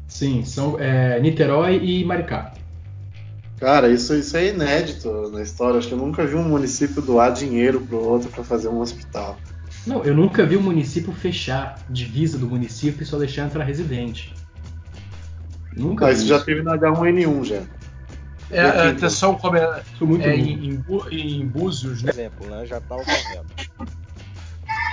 [0.06, 2.52] Sim, são é, Niterói e Maricá.
[3.60, 5.78] Cara, isso, isso é inédito na história.
[5.78, 8.80] Acho que eu nunca vi um município doar dinheiro para o outro para fazer um
[8.80, 9.38] hospital.
[9.86, 14.34] Não, eu nunca vi o município fechar divisa do município e só deixar entrar residente.
[15.76, 17.62] Nunca isso já teve na H1N1 já.
[18.50, 22.10] É, é atenção, como é, muito é em, em, em Búzios, né?
[22.10, 22.66] Exemplo, né?
[22.66, 23.46] Já está ocorrendo.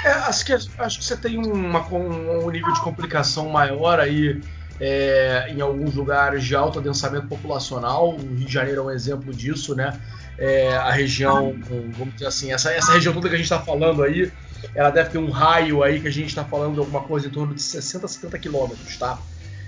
[0.03, 4.41] É, acho, que, acho que você tem uma, um nível de complicação maior aí
[4.79, 8.13] é, em alguns lugares de alto adensamento populacional.
[8.13, 9.99] O Rio de Janeiro é um exemplo disso, né?
[10.37, 11.55] É, a região,
[11.97, 14.31] vamos dizer assim, essa, essa região toda que a gente está falando aí,
[14.75, 17.31] ela deve ter um raio aí que a gente está falando de alguma coisa em
[17.31, 19.17] torno de 60, 70 quilômetros, tá?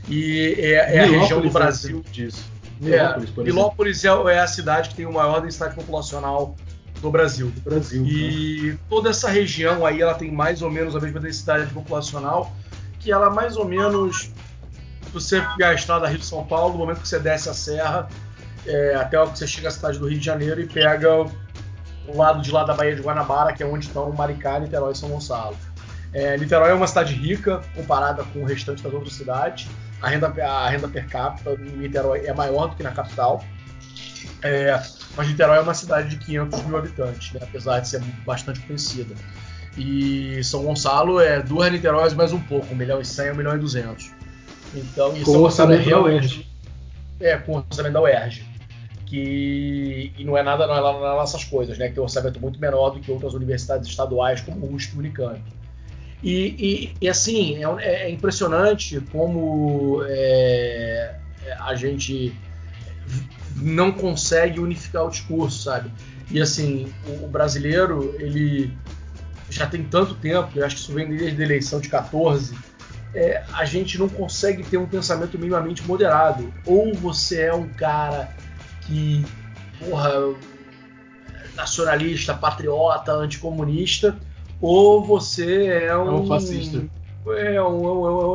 [0.07, 2.03] E é, é a região do Brasil.
[2.11, 2.45] Disso.
[2.79, 6.55] Milópolis, é, Milópolis é, é, a cidade que tem o maior densidade populacional
[7.01, 7.51] do Brasil.
[7.51, 8.05] Do Brasil.
[8.05, 8.77] E né?
[8.89, 12.51] toda essa região aí ela tem mais ou menos a mesma densidade populacional,
[12.99, 14.31] que ela mais ou menos,
[15.11, 18.07] você pegar a estrada Rio de São Paulo, no momento que você desce a serra,
[18.65, 21.25] é, até que você chega à cidade do Rio de Janeiro e pega
[22.07, 24.97] o lado de lá da Baía de Guanabara, que é onde estão Maricá, Niterói e
[24.97, 25.55] São Gonçalo.
[26.11, 29.67] É, Niterói é uma cidade rica comparada com o restante das outras cidades.
[30.01, 33.43] A renda, a renda per capita em Niterói é maior do que na capital.
[34.41, 34.81] É,
[35.15, 39.13] mas Niterói é uma cidade de 500 mil habitantes, né, apesar de ser bastante conhecida.
[39.77, 43.55] E São Gonçalo é duas Niteróis mais um pouco, 1 milhão e 100, 1 milhão
[43.55, 44.18] e 200.
[44.73, 46.47] Então, com o orçamento é da UERJ.
[47.19, 48.49] É, com o orçamento da UERJ
[49.09, 51.87] que e não é nada não é, não é nossas coisas, né?
[51.87, 54.99] Que tem um orçamento muito menor do que outras universidades estaduais como o USP e
[54.99, 55.41] Unicamp.
[56.21, 61.15] E, e, e assim é, é, impressionante como é,
[61.61, 62.33] a gente
[63.55, 65.91] não consegue unificar o discurso, sabe?
[66.29, 68.71] E assim o, o brasileiro ele
[69.49, 72.55] já tem tanto tempo, eu acho que isso vem desde a eleição de 14,
[73.13, 76.53] é, a gente não consegue ter um pensamento minimamente moderado.
[76.65, 78.35] Ou você é um cara
[78.81, 79.25] que,
[79.79, 80.11] porra,
[81.55, 84.17] nacionalista, patriota, anticomunista,
[84.61, 86.77] ou você é um, é um fascista.
[87.27, 87.93] É um, é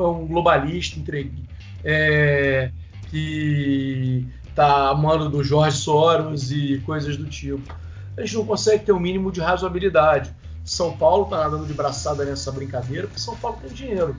[0.09, 1.43] um, é globalista entregue,
[1.83, 2.71] é,
[3.11, 7.75] que tá amando do Jorge Soros e coisas do tipo.
[8.17, 10.35] A gente não consegue ter o um mínimo de razoabilidade.
[10.65, 14.17] São Paulo tá nadando de braçada nessa brincadeira porque São Paulo tem dinheiro.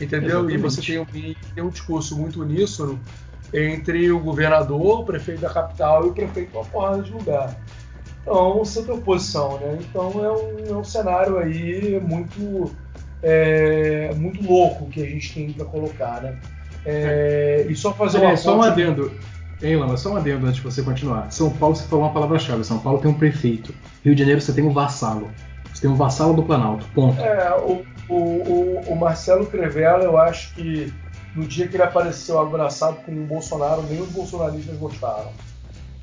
[0.00, 0.48] Entendeu?
[0.48, 0.54] Exatamente.
[0.54, 2.98] E você tem um, tem um discurso muito uníssono
[3.52, 7.56] entre o governador, o prefeito da capital e o prefeito de uma porrada de lugar.
[8.22, 9.78] Então, sempre oposição, né?
[9.80, 12.70] Então é um, é um cenário aí muito,
[13.22, 16.38] é, muito louco que a gente tem para colocar, né?
[16.84, 19.10] É, e só fazer uma só um adendo.
[19.60, 21.32] Ei, Lama, só um adendo antes de você continuar.
[21.32, 22.62] São Paulo, você falou uma palavra-chave.
[22.64, 23.74] São Paulo tem um prefeito.
[24.04, 25.30] Rio de Janeiro, você tem um vassalo.
[25.72, 26.86] Você tem um vassalo do Planalto.
[26.94, 27.20] Ponto.
[27.20, 30.92] É, o, o, o, o Marcelo Crevella, eu acho que
[31.34, 35.30] no dia que ele apareceu abraçado com o Bolsonaro, nem os bolsonaristas gostaram.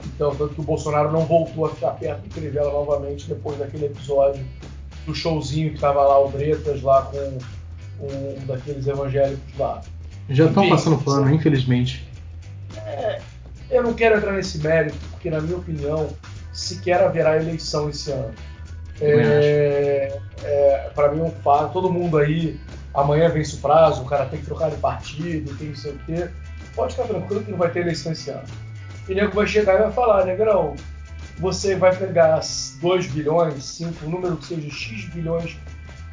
[0.06, 3.88] Então, tanto que o Bolsonaro não voltou a ficar perto do Crivella novamente depois daquele
[3.88, 4.46] episódio
[5.06, 7.38] do showzinho que tava lá o Bretas lá com
[8.00, 9.82] um daqueles evangélicos lá.
[10.30, 12.08] Já estão passando pano, infelizmente.
[12.78, 13.22] É,
[13.70, 16.10] eu não quero entrar nesse mérito, porque na minha opinião,
[16.52, 18.34] sequer haverá eleição esse ano.
[19.02, 20.20] É,
[21.06, 22.60] para mim é um fato, todo mundo aí,
[22.94, 26.00] amanhã vence o prazo, o cara tem que trocar de partido, tem não sei o
[26.00, 26.30] quê.
[26.76, 28.44] Pode ficar tranquilo que não vai ter eleição esse ano.
[29.08, 30.76] E o nego vai chegar e vai falar, negrão,
[31.38, 32.42] você vai pegar
[32.82, 35.58] 2 bilhões, 5, o número que seja X bilhões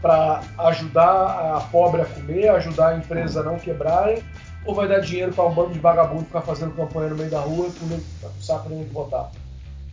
[0.00, 4.22] para ajudar a pobre a comer, ajudar a empresa a não quebrarem,
[4.64, 7.40] ou vai dar dinheiro para um bando de vagabundo ficar fazendo campanha no meio da
[7.40, 9.30] rua com o saco nem votar?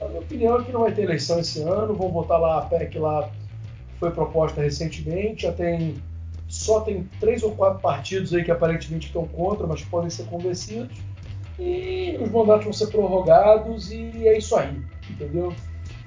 [0.02, 2.62] A minha opinião é que não vai ter eleição esse ano, vão votar lá a
[2.62, 3.30] PEC lá
[4.00, 6.02] foi proposta recentemente, já tem
[6.48, 10.98] só tem três ou quatro partidos aí que aparentemente estão contra, mas podem ser convencidos
[11.60, 15.54] e os mandatos vão ser prorrogados e é isso aí, entendeu?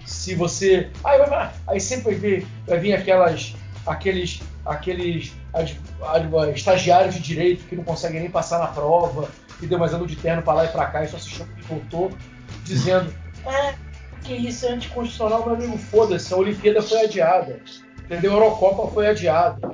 [0.05, 0.91] Se você.
[1.05, 3.55] Aí, vai, aí sempre vai, ver, vai vir aquelas,
[3.87, 9.29] aqueles, aqueles ad, ad, estagiários de direito que não conseguem nem passar na prova,
[9.61, 11.53] que deu mais ano de terno para lá e para cá e só se chama
[11.53, 12.11] que voltou,
[12.65, 13.15] dizendo:
[13.47, 13.75] é,
[14.23, 17.61] que isso é anticonstitucional, meu amigo, foda-se, a Olimpíada foi adiada,
[18.05, 18.33] entendeu?
[18.33, 19.73] A Eurocopa foi adiada,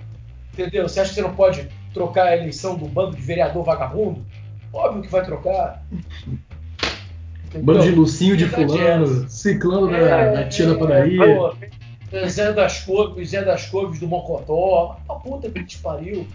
[0.53, 0.88] entendeu?
[0.88, 4.24] Você acha que você não pode trocar a eleição do bando de vereador vagabundo?
[4.72, 5.82] Óbvio que vai trocar.
[7.62, 11.36] Bando de Lucinho de fulano, ciclano é, da, da tia é, da padaria.
[11.36, 11.55] Pô,
[12.26, 14.99] Zé das Couves, Zé das Couves do Mocotó.
[15.09, 16.26] A puta que te pariu.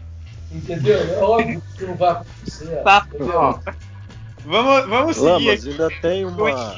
[0.52, 0.98] Entendeu?
[0.98, 2.84] É óbvio que não vai acontecer.
[2.84, 3.08] Tá,
[4.46, 5.30] vamos, vamos seguir.
[5.30, 6.76] Lamas, ainda tem uma.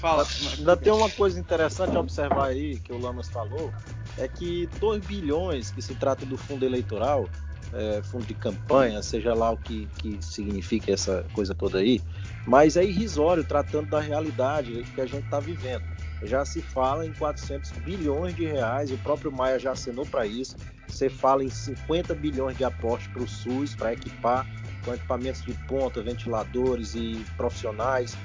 [0.00, 0.26] Fala.
[0.56, 3.72] Ainda tem uma coisa interessante a observar aí, que o Lamas falou,
[4.16, 7.28] é que 2 bilhões que se trata do fundo eleitoral
[7.72, 12.00] é, fundo de campanha, seja lá o que, que significa essa coisa toda aí,
[12.46, 15.84] mas é irrisório tratando da realidade que a gente está vivendo.
[16.22, 20.56] Já se fala em 400 bilhões de reais, o próprio Maia já assinou para isso.
[20.86, 24.46] Você fala em 50 bilhões de aporte para o SUS, para equipar
[24.84, 28.16] com equipamentos de ponta, ventiladores e profissionais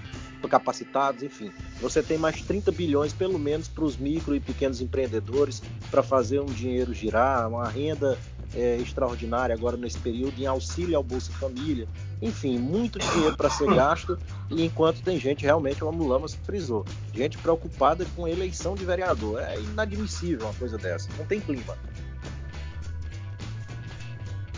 [0.48, 1.52] capacitados, enfim.
[1.82, 6.40] Você tem mais 30 bilhões, pelo menos, para os micro e pequenos empreendedores, para fazer
[6.40, 8.18] um dinheiro girar, uma renda
[8.54, 11.88] é, extraordinária agora nesse período, em auxílio ao Bolsa Família.
[12.22, 14.18] Enfim, muito dinheiro para ser gasto,
[14.50, 19.42] e enquanto tem gente, realmente, o Lamas frisou, gente preocupada com eleição de vereador.
[19.42, 21.78] É inadmissível uma coisa dessa, não tem clima.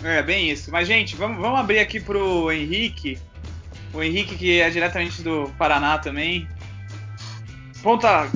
[0.04, 0.72] É, bem isso.
[0.72, 3.20] Mas, gente, vamos, vamos abrir aqui pro Henrique.
[3.98, 6.48] O Henrique, que é diretamente do Paraná também.
[7.82, 8.30] Ponta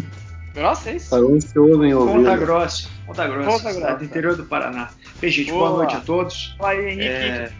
[0.55, 1.12] Grossa, é isso?
[1.12, 2.14] Tá ansioso em ouvir.
[2.14, 2.89] Ponta Grossa.
[3.05, 3.95] Ponta Grossa, Ponta Grossa.
[3.95, 4.89] do interior do Paraná.
[5.20, 6.55] Bem, gente, boa, boa noite a todos.
[6.57, 7.07] Fala Henrique.
[7.07, 7.51] É,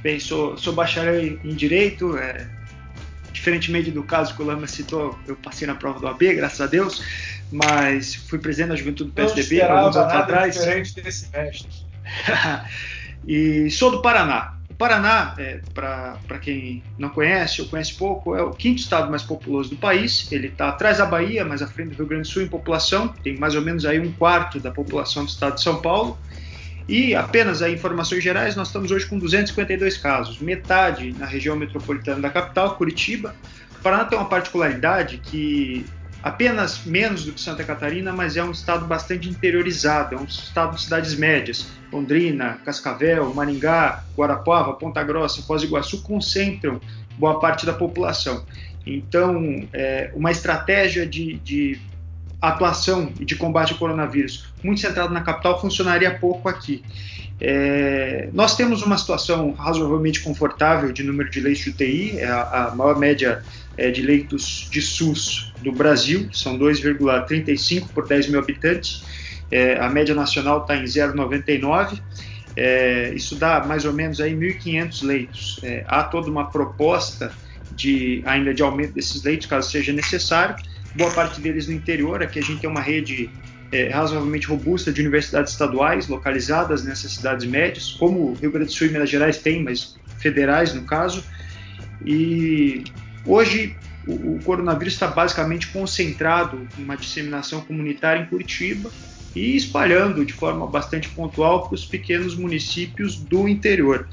[0.00, 2.16] bem, sou, sou bacharel em Direito.
[2.16, 2.48] É,
[3.32, 6.68] diferentemente do caso que o Lama citou, eu passei na prova do AB, graças a
[6.68, 7.02] Deus,
[7.50, 10.54] mas fui presidente da juventude do PSDB alguns anos atrás.
[10.54, 11.68] diferente desse mestre.
[13.26, 14.53] e sou do Paraná.
[14.74, 19.22] O Paraná, é, para quem não conhece ou conhece pouco, é o quinto estado mais
[19.22, 20.26] populoso do país.
[20.32, 23.06] Ele está atrás da Bahia, mas à frente do Rio Grande do Sul em população.
[23.06, 26.18] Tem mais ou menos aí um quarto da população do estado de São Paulo.
[26.88, 32.20] E apenas aí, informações gerais, nós estamos hoje com 252 casos, metade na região metropolitana
[32.20, 33.32] da capital, Curitiba.
[33.78, 35.86] O Paraná tem uma particularidade que
[36.24, 40.74] apenas menos do que Santa Catarina, mas é um estado bastante interiorizado, é um estado
[40.74, 41.66] de cidades médias.
[41.92, 46.80] Londrina, Cascavel, Maringá, Guarapuava, Ponta Grossa, Foz do Iguaçu concentram
[47.18, 48.42] boa parte da população.
[48.86, 51.78] Então, é, uma estratégia de, de
[52.40, 56.82] atuação e de combate ao coronavírus muito centrado na capital funcionaria pouco aqui.
[57.38, 62.68] É, nós temos uma situação razoavelmente confortável de número de leitos de UTI, é a,
[62.68, 63.42] a maior média
[63.76, 69.04] é, de leitos de SUS do Brasil, são 2,35 por 10 mil habitantes,
[69.50, 72.00] é, a média nacional está em 0,99.
[72.56, 75.60] É, isso dá mais ou menos aí 1.500 leitos.
[75.62, 77.32] É, há toda uma proposta
[77.72, 80.56] de ainda de aumento desses leitos, caso seja necessário
[80.94, 82.22] boa parte deles no interior.
[82.22, 83.30] Aqui a gente tem uma rede
[83.72, 88.86] é, razoavelmente robusta de universidades estaduais localizadas nessas cidades médias, como Rio Grande do Sul
[88.86, 91.24] e Minas Gerais têm, mas federais no caso.
[92.04, 92.84] E
[93.26, 98.90] hoje o, o coronavírus está basicamente concentrado em uma disseminação comunitária em Curitiba
[99.34, 104.08] e espalhando de forma bastante pontual para os pequenos municípios do interior.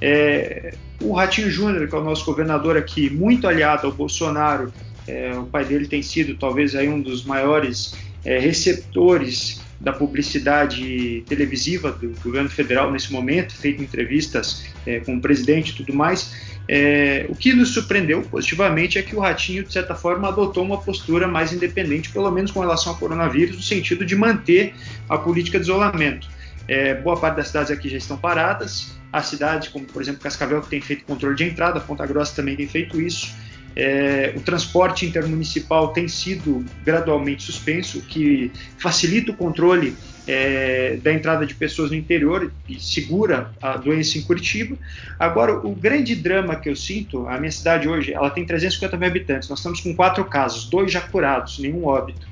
[0.00, 4.72] É, o Ratinho Júnior, que é o nosso governador aqui, muito aliado ao Bolsonaro,
[5.06, 7.94] é, o pai dele tem sido talvez aí um dos maiores
[8.24, 15.20] é, receptores da publicidade televisiva do governo federal nesse momento, feito entrevistas é, com o
[15.20, 16.34] presidente e tudo mais.
[16.68, 20.78] É, o que nos surpreendeu positivamente é que o Ratinho, de certa forma, adotou uma
[20.78, 24.74] postura mais independente, pelo menos com relação ao coronavírus, no sentido de manter
[25.08, 26.28] a política de isolamento.
[26.68, 30.60] É, boa parte das cidades aqui já estão paradas, as cidades, como por exemplo Cascavel,
[30.60, 33.34] que tem feito controle de entrada, Ponta Grossa também tem feito isso.
[33.76, 39.96] É, o transporte intermunicipal tem sido gradualmente suspenso, o que facilita o controle
[40.26, 44.76] é, da entrada de pessoas no interior e segura a doença em Curitiba.
[45.18, 49.08] Agora, o grande drama que eu sinto, a minha cidade hoje, ela tem 350 mil
[49.08, 52.28] habitantes, nós estamos com quatro casos, dois já curados, nenhum óbito,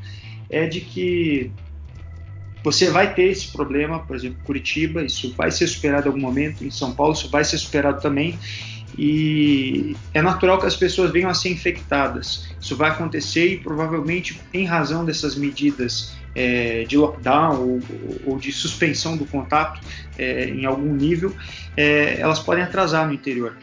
[0.51, 1.51] é de que
[2.63, 6.65] você vai ter esse problema, por exemplo, Curitiba, isso vai ser superado em algum momento,
[6.65, 8.39] em São Paulo isso vai ser superado também,
[8.97, 12.49] e é natural que as pessoas venham a ser infectadas.
[12.61, 17.81] Isso vai acontecer e provavelmente, em razão dessas medidas é, de lockdown ou,
[18.27, 19.81] ou, de suspensão do contato
[20.17, 21.35] é, em algum nível,
[21.77, 23.57] é, elas podem atrasar no interior.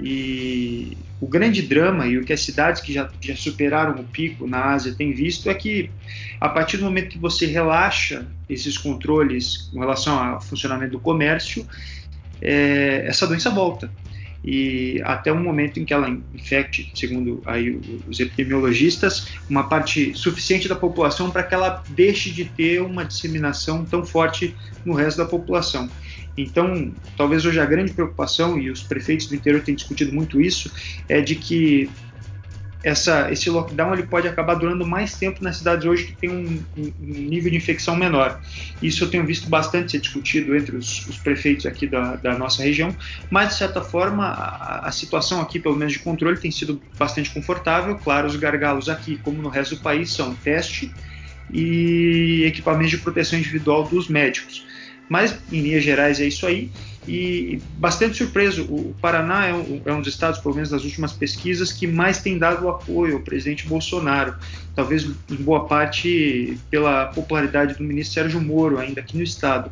[0.00, 4.46] E o grande drama e o que as cidades que já, já superaram o pico
[4.46, 5.90] na Ásia têm visto é que,
[6.40, 11.66] a partir do momento que você relaxa esses controles com relação ao funcionamento do comércio,
[12.42, 13.90] é, essa doença volta
[14.44, 20.68] e até um momento em que ela infecte, segundo aí os epidemiologistas, uma parte suficiente
[20.68, 25.24] da população para que ela deixe de ter uma disseminação tão forte no resto da
[25.24, 25.88] população.
[26.36, 30.70] Então, talvez hoje a grande preocupação, e os prefeitos do interior têm discutido muito isso,
[31.08, 31.90] é de que
[32.84, 36.62] essa, esse lockdown ele pode acabar durando mais tempo nas cidades hoje que tem um,
[36.76, 38.38] um, nível de infecção menor.
[38.82, 42.62] Isso eu tenho visto bastante ser discutido entre os, os prefeitos aqui da, da, nossa
[42.62, 42.94] região,
[43.30, 47.30] mas de certa forma a, a, situação aqui, pelo menos de controle, tem sido bastante
[47.30, 47.96] confortável.
[47.96, 50.92] Claro, os gargalos aqui, como no resto do país, são teste
[51.50, 54.66] e equipamentos de proteção individual dos médicos.
[55.08, 56.70] Mas, em linhas gerais, é isso aí
[57.06, 58.64] e bastante surpreso.
[58.64, 62.20] O Paraná é um, é um, dos estados, pelo menos nas últimas pesquisas, que mais
[62.20, 64.34] tem dado apoio ao presidente Bolsonaro.
[64.74, 69.70] Talvez em boa parte pela popularidade do ministro Sérgio Moro, ainda aqui no estado.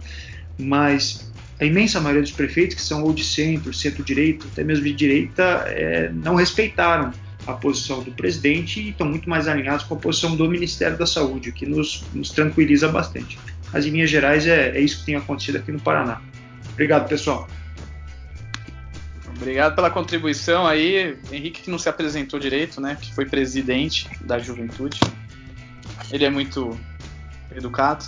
[0.59, 4.93] Mas a imensa maioria dos prefeitos, que são ou de centro, centro-direita, até mesmo de
[4.93, 7.13] direita, é, não respeitaram
[7.47, 11.07] a posição do presidente e estão muito mais alinhados com a posição do Ministério da
[11.07, 13.39] Saúde, o que nos, nos tranquiliza bastante.
[13.73, 16.21] Mas, em linhas gerais, é, é isso que tem acontecido aqui no Paraná.
[16.73, 17.49] Obrigado, pessoal.
[19.37, 21.19] Obrigado pela contribuição aí.
[21.31, 22.97] Henrique que não se apresentou direito, né?
[23.01, 25.01] Que foi presidente da juventude.
[26.11, 26.79] Ele é muito
[27.55, 28.05] educado.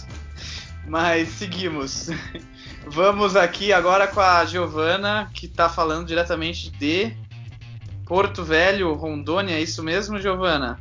[0.87, 2.09] Mas seguimos.
[2.87, 7.17] Vamos aqui agora com a Giovana, que está falando diretamente de
[8.07, 9.55] Porto Velho, Rondônia.
[9.55, 10.79] É isso mesmo, Giovana?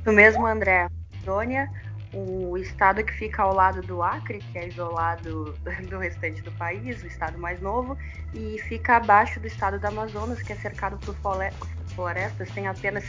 [0.00, 0.88] Isso mesmo, André.
[1.18, 1.68] Rondônia,
[2.12, 5.54] o estado que fica ao lado do Acre, que é isolado
[5.88, 7.96] do restante do país, o estado mais novo,
[8.34, 11.14] e fica abaixo do estado do Amazonas, que é cercado por
[11.94, 13.04] florestas, tem apenas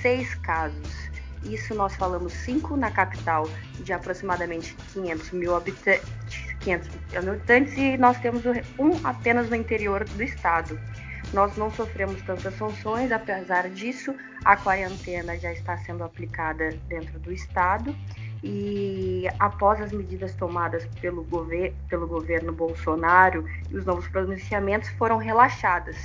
[0.00, 1.10] seis casos.
[1.44, 3.48] Isso nós falamos cinco na capital,
[3.80, 6.08] de aproximadamente 500 mil habitantes,
[6.60, 8.42] 500 habitantes e nós temos
[8.78, 10.78] um apenas no interior do estado.
[11.32, 17.32] Nós não sofremos tantas sanções, apesar disso, a quarentena já está sendo aplicada dentro do
[17.32, 17.94] estado
[18.42, 25.16] e após as medidas tomadas pelo, gover pelo governo Bolsonaro e os novos pronunciamentos foram
[25.16, 25.96] relaxadas,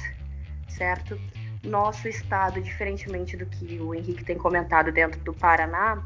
[0.69, 1.19] certo?
[1.63, 6.01] Nosso estado, diferentemente do que o Henrique tem comentado dentro do Paraná,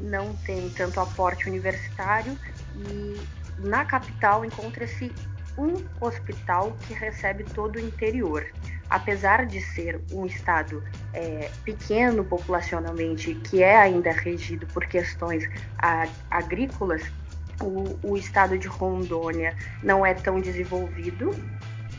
[0.00, 2.36] não tem tanto aporte universitário
[2.74, 3.20] e
[3.58, 5.12] na capital encontra-se
[5.56, 8.46] um hospital que recebe todo o interior
[8.88, 10.82] apesar de ser um estado
[11.12, 15.48] é, pequeno populacionalmente, que é ainda regido por questões
[16.30, 17.02] agrícolas,
[17.60, 21.30] o, o, estado de Rondônia não é tão desenvolvido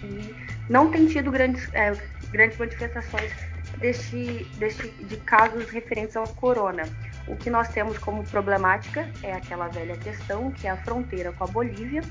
[0.03, 0.35] e
[0.69, 1.91] não tem tido grandes, é,
[2.31, 3.31] grandes manifestações
[3.79, 6.83] deste, deste, de casos referentes ao corona.
[7.27, 11.43] O que nós temos como problemática é aquela velha questão que é a fronteira com
[11.43, 12.01] a Bolívia.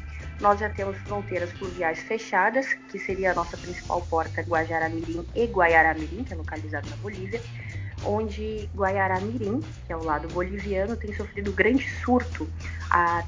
[0.41, 6.25] Nós já temos fronteiras fluviais fechadas, que seria a nossa principal porta Guajará-Mirim e Guaiará-Mirim,
[6.25, 7.41] que é localizado na Bolívia,
[8.05, 12.49] onde Guaiará-Mirim, que é o lado boliviano, tem sofrido grande surto.
[12.91, 13.25] A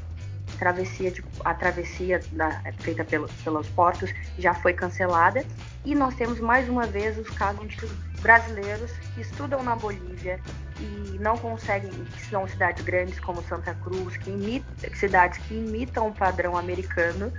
[0.58, 5.44] travessia, de, a travessia da, feita pelo, pelos portos já foi cancelada.
[5.84, 7.76] E nós temos mais uma vez os casos de
[8.20, 10.40] brasileiros que estudam na Bolívia
[10.80, 16.08] e não conseguem, que são cidades grandes como Santa Cruz, que imita, cidades que imitam
[16.08, 17.32] o padrão americano,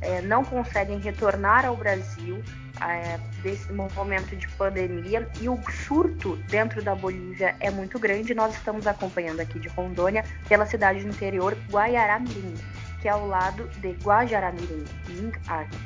[0.00, 2.42] é, não conseguem retornar ao Brasil
[2.80, 8.34] é, desse momento de pandemia e o surto dentro da Bolívia é muito grande.
[8.34, 12.54] Nós estamos acompanhando aqui de Rondônia pela cidade do interior Guaiará-Mirim,
[13.00, 14.84] que é ao lado de Guajará-Mirim,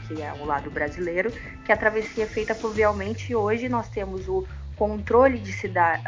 [0.07, 1.31] que é ao lado brasileiro,
[1.65, 4.47] que a travessia é feita fluvialmente e hoje nós temos o
[4.77, 6.03] controle de cidade,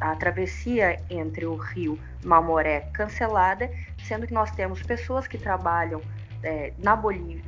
[0.00, 3.68] a travessia entre o rio Mamoré cancelada,
[4.04, 6.00] sendo que nós temos pessoas que trabalham
[6.42, 6.94] é, na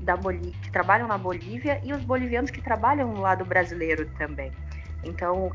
[0.01, 4.51] da Bolívia, que trabalham na Bolívia e os bolivianos que trabalham no lado brasileiro também.
[5.05, 5.53] Então,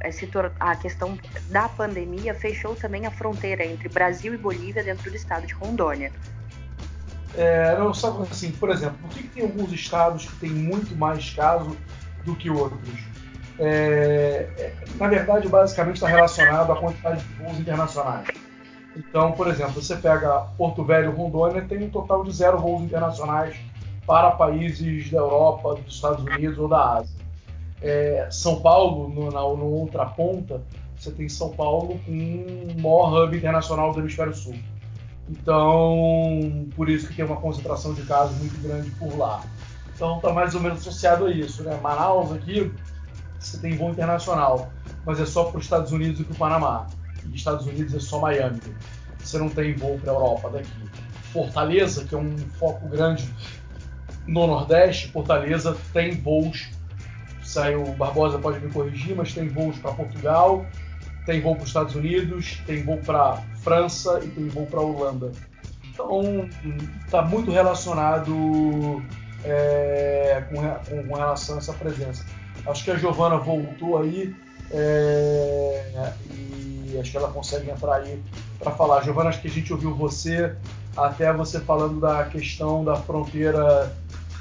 [0.59, 1.17] a questão
[1.49, 6.11] da pandemia fechou também a fronteira entre Brasil e Bolívia dentro do estado de Rondônia.
[7.35, 10.95] É, não, sabe assim, por exemplo, por que, que, tem alguns estados que têm muito
[10.95, 11.75] mais casos
[12.25, 12.89] do que outros?
[13.59, 18.27] É, é, na verdade, basicamente está relacionado à quantidade de voos internacionais.
[18.95, 23.55] Então, por exemplo, você pega Porto Velho, Rondônia, tem um total de zero voos internacionais
[24.05, 27.15] para países da Europa, dos Estados Unidos ou da Ásia.
[27.81, 30.61] É, São Paulo, no, na, na, outra ponta,
[30.97, 34.55] você tem São Paulo com o maior hub internacional do hemisfério sul.
[35.29, 39.43] Então, por isso que tem uma concentração de casos muito grande por lá.
[39.95, 41.63] Então, está mais ou menos associado a isso.
[41.63, 41.79] Né?
[41.81, 42.71] Manaus aqui,
[43.39, 44.71] você tem voo internacional,
[45.05, 46.87] mas é só para os Estados Unidos e para o Panamá
[47.31, 48.59] e Estados Unidos é só Miami.
[49.19, 50.89] Você não tem voo para a Europa daqui.
[51.33, 53.29] Fortaleza, que é um foco grande
[54.25, 56.69] no Nordeste, Fortaleza tem voos.
[57.43, 60.65] Saiu, Barbosa pode me corrigir, mas tem voos para Portugal,
[61.29, 65.31] tem voo para os Estados Unidos, tem voo para França e tem voo para Holanda.
[65.93, 66.49] Então,
[67.05, 69.03] está muito relacionado
[69.43, 72.25] é, com, com, relação a essa presença.
[72.65, 74.35] Acho que a Giovana voltou aí
[74.71, 78.19] é, e acho que ela consegue entrar aí
[78.57, 79.03] para falar.
[79.03, 80.55] Giovana, acho que a gente ouviu você,
[80.97, 83.95] até você falando da questão da fronteira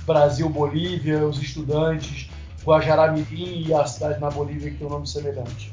[0.06, 2.30] Brasil-Bolívia, os estudantes,
[2.64, 5.70] Guajará-Mirim e a cidade na Bolívia que tem um nome semelhante.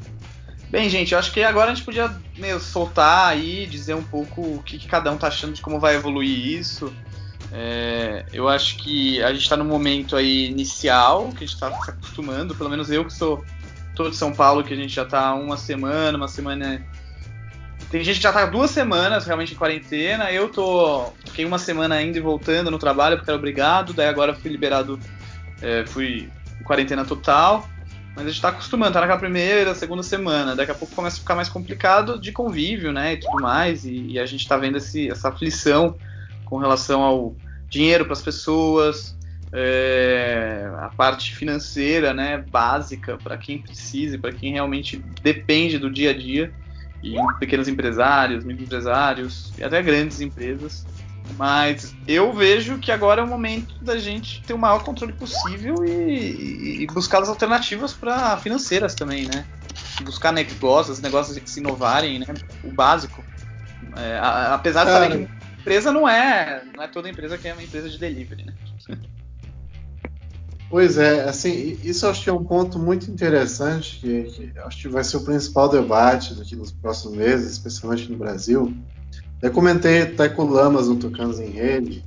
[0.75, 4.41] Bem, gente, eu acho que agora a gente podia meu, soltar aí, dizer um pouco
[4.41, 6.93] o que, que cada um está achando de como vai evoluir isso.
[7.49, 11.71] É, eu acho que a gente está no momento aí inicial, que a gente está
[11.81, 13.41] se acostumando, pelo menos eu que sou
[13.95, 16.85] tô de São Paulo, que a gente já tá uma semana, uma semana.
[17.89, 20.29] Tem gente que já tá duas semanas realmente em quarentena.
[20.29, 21.05] Eu tô.
[21.25, 23.93] Fiquei uma semana ainda e voltando no trabalho porque era obrigado.
[23.93, 24.99] Daí agora fui liberado.
[25.61, 27.65] É, fui em quarentena total.
[28.15, 30.55] Mas a gente tá acostumando, tá naquela primeira, segunda semana.
[30.55, 33.13] Daqui a pouco começa a ficar mais complicado de convívio, né?
[33.13, 33.83] E tudo mais.
[33.83, 35.95] E, e a gente tá vendo esse, essa aflição
[36.45, 37.35] com relação ao
[37.69, 39.15] dinheiro para as pessoas,
[39.51, 46.11] é, a parte financeira, né, básica para quem precisa, para quem realmente depende do dia
[46.11, 46.53] a dia,
[47.03, 50.85] e pequenos empresários, microempresários e até grandes empresas.
[51.37, 55.83] Mas eu vejo que agora é o momento da gente ter o maior controle possível
[55.85, 59.45] e, e buscar as alternativas para financeiras também, né?
[60.03, 62.27] Buscar negócios, negócios que se inovarem, né?
[62.63, 63.23] O básico.
[63.97, 67.53] É, a, apesar de saber que empresa não é, não é toda empresa que é
[67.53, 68.53] uma empresa de delivery, né?
[70.69, 74.87] Pois é, assim, isso acho que é um ponto muito interessante, que, que acho que
[74.87, 78.75] vai ser o principal debate daqui nos próximos meses, especialmente no Brasil.
[79.41, 82.03] Eu comentei até com o Lamas no Tucanos em Rede,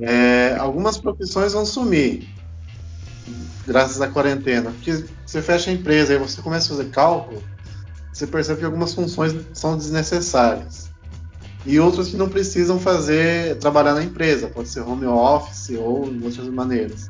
[0.00, 2.28] é, algumas profissões vão sumir,
[3.66, 7.42] graças à quarentena, porque você fecha a empresa e você começa a fazer cálculo,
[8.12, 10.90] você percebe que algumas funções são desnecessárias.
[11.64, 16.24] E outras que não precisam fazer, trabalhar na empresa, pode ser home office ou de
[16.24, 17.08] outras maneiras.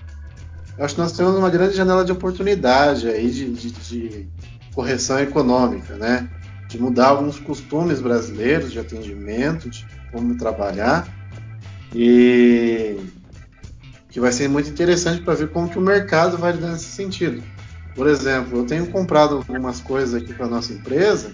[0.77, 4.29] Eu acho que nós temos uma grande janela de oportunidade aí de, de, de
[4.75, 6.29] correção econômica, né?
[6.73, 11.07] De mudar alguns costumes brasileiros de atendimento, de como trabalhar
[11.95, 12.97] e
[14.09, 17.43] que vai ser muito interessante para ver como que o mercado vai nesse sentido.
[17.95, 21.33] Por exemplo, eu tenho comprado algumas coisas aqui para nossa empresa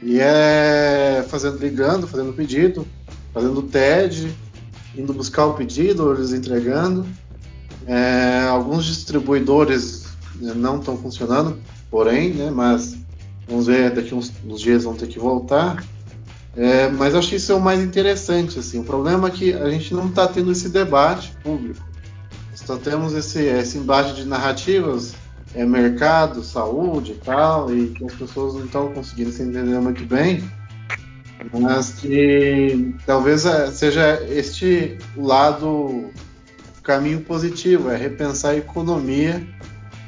[0.00, 2.86] e é fazendo ligando, fazendo pedido,
[3.34, 4.34] fazendo TED,
[4.96, 7.06] indo buscar o pedido, eles entregando.
[7.86, 11.58] É, alguns distribuidores né, não estão funcionando,
[11.90, 12.96] porém, né, mas
[13.48, 15.84] vamos ver daqui uns, uns dias vão ter que voltar.
[16.56, 18.58] É, mas acho que isso é o mais interessante.
[18.58, 18.80] Assim.
[18.80, 21.84] O problema é que a gente não está tendo esse debate público.
[22.54, 25.14] Só temos esse, esse embate de narrativas,
[25.54, 30.04] é, mercado, saúde e tal, e que as pessoas não estão conseguindo se entender muito
[30.06, 30.42] bem.
[31.52, 36.10] mas que talvez é, seja este lado
[36.82, 39.46] caminho positivo, é repensar a economia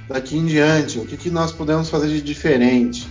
[0.08, 3.08] daqui em diante, o que, que nós podemos fazer de diferente.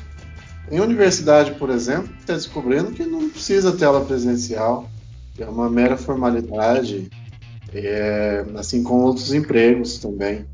[0.72, 4.90] Em universidade, por exemplo, está descobrindo que não precisa tela presencial,
[5.38, 7.10] é uma mera formalidade,
[7.74, 10.46] é, assim como outros empregos também.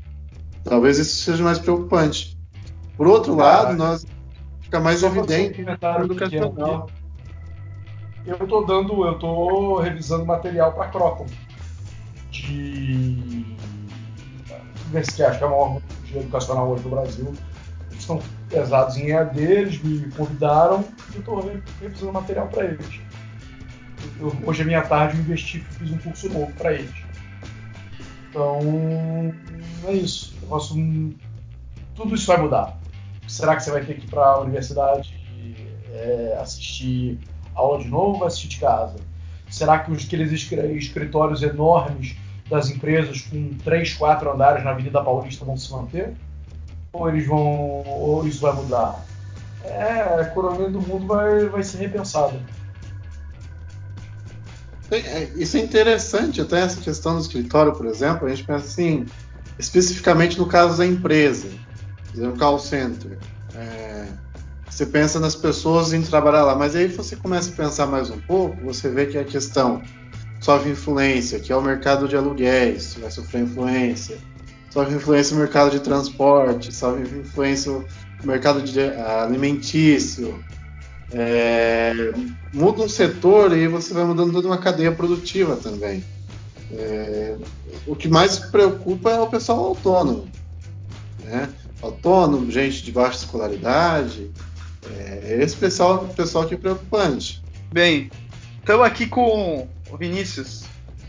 [0.64, 2.38] Talvez isso seja mais preocupante.
[2.96, 4.06] Por outro lado, nós
[4.60, 5.64] fica mais evidente
[6.00, 6.88] educacional.
[8.24, 11.26] Eu estou dando, eu estou revisando material para Crocom
[12.32, 13.44] de
[14.98, 15.82] acho que é uma órgão
[16.14, 17.34] educacional hoje no Brasil.
[18.02, 20.84] Estão pesados em EAD, eles me convidaram
[21.14, 23.00] e estou revisando material para eles.
[24.18, 26.92] Eu, hoje, à minha tarde, eu investi, fiz um curso novo para eles.
[28.28, 28.58] Então,
[29.86, 30.34] é isso.
[30.42, 30.74] Eu posso,
[31.94, 32.76] tudo isso vai mudar.
[33.28, 35.14] Será que você vai ter que ir para a universidade
[35.92, 37.20] é, assistir
[37.54, 38.96] aula de novo ou assistir de casa?
[39.48, 42.16] Será que os, aqueles escritórios enormes
[42.50, 46.14] das empresas com três, quatro andares na Avenida Paulista vão se manter?
[46.92, 47.82] Ou eles vão.
[47.86, 49.04] ou isso vai mudar?
[49.64, 52.38] É, a economia do mundo vai, vai ser repensada.
[54.90, 59.06] É, isso é interessante, até essa questão do escritório, por exemplo, a gente pensa assim,
[59.58, 61.48] especificamente no caso da empresa,
[62.14, 63.16] no call center.
[63.54, 64.06] É,
[64.68, 68.18] você pensa nas pessoas em trabalhar lá, mas aí você começa a pensar mais um
[68.18, 69.82] pouco, você vê que a questão
[70.40, 74.18] sofre influência, que é o mercado de aluguéis, vai sofrer influência,
[74.72, 77.84] sofre influência no mercado de transporte, sofre influência no
[78.24, 80.42] mercado de alimentício,
[81.12, 81.92] é,
[82.54, 86.02] muda um setor e você vai mudando toda uma cadeia produtiva também.
[86.72, 87.36] É,
[87.86, 90.26] o que mais preocupa é o pessoal autônomo.
[91.22, 91.50] Né?
[91.82, 94.30] Autônomo, gente de baixa escolaridade.
[94.90, 97.42] É, esse pessoal, pessoal que é preocupante.
[97.70, 98.10] Bem,
[98.58, 100.64] estamos aqui com o Vinícius.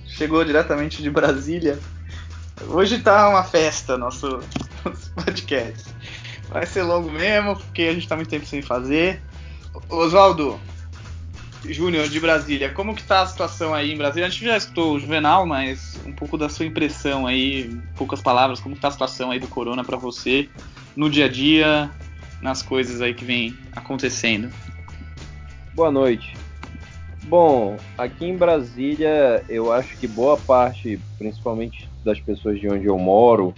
[0.05, 1.79] Chegou diretamente de Brasília.
[2.69, 4.39] Hoje tá uma festa nosso,
[4.85, 5.83] nosso podcast.
[6.49, 9.21] Vai ser longo mesmo, porque a gente tá muito tempo sem fazer.
[9.89, 10.59] Oswaldo
[11.65, 14.27] Júnior de Brasília, como que tá a situação aí em Brasília?
[14.27, 18.59] A gente já escutou o Juvenal, mas um pouco da sua impressão aí, poucas palavras,
[18.59, 20.49] como que tá a situação aí do corona para você
[20.95, 21.89] no dia a dia,
[22.41, 24.51] nas coisas aí que vem acontecendo?
[25.73, 26.42] Boa noite.
[27.25, 32.97] Bom, aqui em Brasília, eu acho que boa parte, principalmente das pessoas de onde eu
[32.97, 33.53] moro,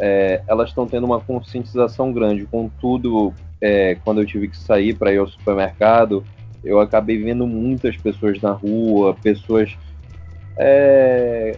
[0.00, 2.46] é, elas estão tendo uma conscientização grande.
[2.46, 6.24] Contudo, é, quando eu tive que sair para ir ao supermercado,
[6.64, 9.76] eu acabei vendo muitas pessoas na rua, pessoas
[10.56, 11.56] é,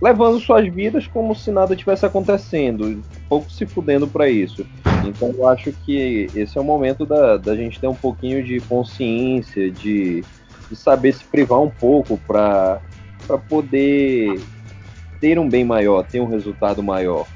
[0.00, 4.66] levando suas vidas como se nada tivesse acontecendo, pouco se fudendo para isso.
[5.06, 8.60] Então eu acho que esse é o momento da, da gente ter um pouquinho de
[8.60, 10.24] consciência, de,
[10.68, 12.80] de saber se privar um pouco para
[13.48, 14.40] poder
[15.20, 17.26] ter um bem maior, ter um resultado maior.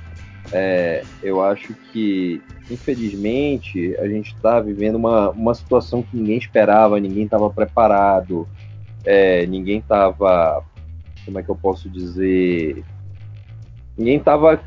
[0.53, 6.99] É, eu acho que, infelizmente, a gente está vivendo uma, uma situação que ninguém esperava,
[6.99, 8.49] ninguém estava preparado,
[9.05, 10.63] é, ninguém estava.
[11.25, 12.83] Como é que eu posso dizer?
[13.97, 14.61] Ninguém estava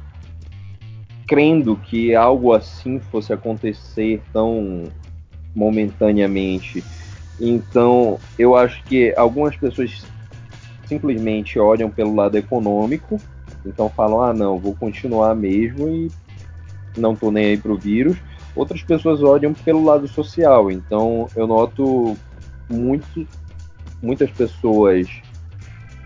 [1.28, 4.84] crendo que algo assim fosse acontecer tão
[5.56, 6.84] momentaneamente.
[7.42, 10.06] Então, eu acho que algumas pessoas
[10.86, 13.20] simplesmente olham pelo lado econômico
[13.66, 16.12] então falam, ah não, vou continuar mesmo e
[16.98, 18.18] não tô nem aí pro vírus.
[18.56, 22.18] Outras pessoas olham pelo lado social, então eu noto
[22.70, 23.26] muito,
[24.02, 25.08] muitas pessoas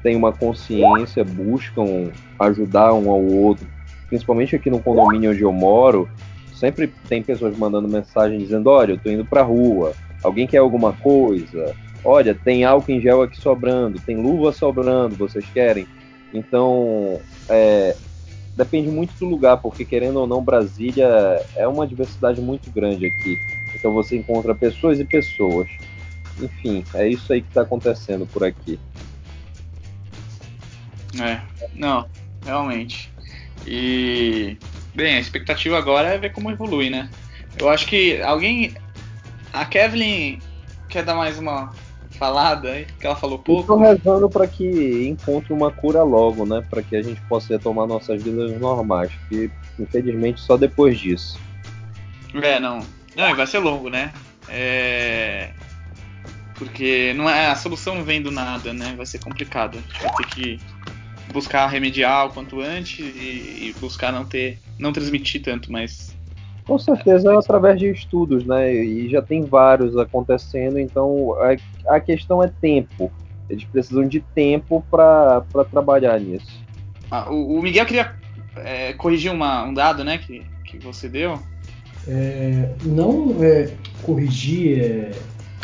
[0.04, 3.68] têm uma consciência, buscam ajudar um ao outro,
[4.08, 6.08] principalmente aqui no condomínio onde eu moro,
[6.54, 9.94] sempre tem pessoas mandando mensagem dizendo, olha, eu tô indo pra rua,
[10.26, 11.76] alguém quer alguma coisa?
[12.04, 15.88] Olha, tem álcool em gel aqui sobrando, tem luva sobrando, vocês querem?
[16.34, 17.20] Então,
[17.50, 17.96] é,
[18.56, 21.08] depende muito do lugar, porque querendo ou não, Brasília
[21.56, 23.40] é uma diversidade muito grande aqui.
[23.74, 25.68] Então você encontra pessoas e pessoas.
[26.42, 28.80] Enfim, é isso aí que está acontecendo por aqui.
[31.22, 31.40] É,
[31.74, 32.08] não,
[32.46, 33.12] realmente.
[33.66, 34.58] E
[34.94, 37.10] bem, a expectativa agora é ver como evolui, né?
[37.58, 38.74] Eu acho que alguém.
[39.56, 40.40] A Kevin
[40.90, 41.74] quer dar mais uma
[42.12, 42.88] falada, hein?
[43.00, 43.62] que ela falou pouco.
[43.62, 46.66] Estou rezando para que encontre uma cura logo, né?
[46.70, 49.12] Para que a gente possa retomar nossas vidas normais.
[49.30, 49.50] Que
[49.80, 51.40] infelizmente só depois disso.
[52.34, 52.80] É, não.
[53.16, 54.12] Não, e vai ser longo, né?
[54.50, 55.52] É...
[56.56, 58.94] Porque não é, a solução não vem do nada, né?
[58.96, 59.78] Vai ser complicado.
[59.78, 60.60] A gente vai ter que
[61.32, 64.60] buscar remediar o quanto antes e, e buscar não ter.
[64.80, 66.15] não transmitir tanto, mas
[66.68, 68.74] Com certeza é através de estudos, né?
[68.74, 73.12] E já tem vários acontecendo, então a, a questão é tempo.
[73.48, 76.64] Eles precisam de tempo para trabalhar nisso.
[77.12, 78.16] Ah, o, o, Miguel queria
[78.56, 81.38] é, corrigir uma, um dado, né, que, que você deu.
[82.08, 83.72] É, não é,
[84.02, 85.12] corrigir é,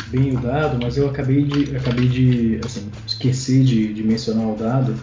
[0.06, 4.54] bem o dado, mas eu acabei de, acabei de assim, esquecer de, de mencionar o
[4.54, 4.94] dado.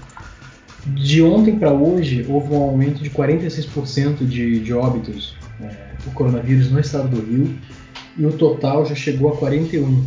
[0.86, 6.72] De ontem para hoje houve um aumento de 46% de, de óbitos é, por coronavírus
[6.72, 7.57] no estado do Rio
[8.18, 10.06] e o total já chegou a 41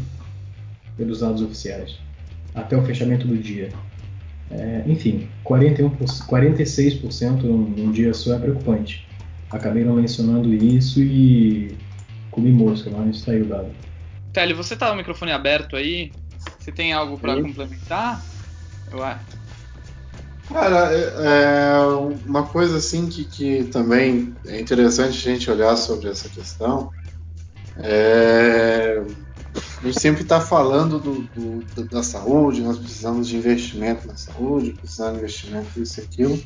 [0.97, 1.99] pelos dados oficiais
[2.55, 3.71] até o fechamento do dia.
[4.51, 9.07] É, enfim, 41, 46% num, num dia só é preocupante.
[9.51, 11.75] Acabei não mencionando isso e
[12.31, 13.71] comi mosca, mas está aí o dado.
[14.33, 16.13] Telly, você tá o microfone aberto aí?
[16.59, 18.23] Você tem algo para complementar?
[18.93, 19.19] Ué.
[20.53, 21.77] Cara, é, é,
[22.27, 26.91] uma coisa assim que, que também é interessante a gente olhar sobre essa questão
[27.79, 29.03] é,
[29.55, 34.73] a gente sempre está falando do, do, da saúde, nós precisamos de investimento na saúde,
[34.73, 36.43] precisamos de investimento isso e aquilo,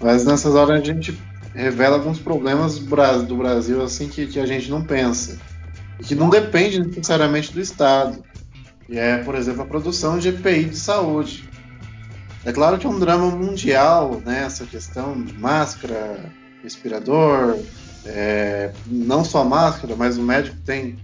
[0.00, 1.18] mas nessas horas a gente
[1.54, 5.38] revela alguns problemas do Brasil assim que, que a gente não pensa
[6.00, 8.24] e que não depende necessariamente do Estado.
[8.88, 11.48] E é, por exemplo, a produção de EPI de saúde.
[12.44, 16.30] É claro que é um drama mundial, né, essa questão de máscara,
[16.62, 17.58] respirador,
[18.04, 20.98] é, não só máscara, mas o médico tem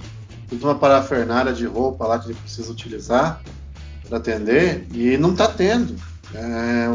[0.49, 3.41] toda uma parafernália de roupa lá que ele precisa utilizar
[4.07, 5.97] para atender e não está tendo.
[6.35, 6.89] É,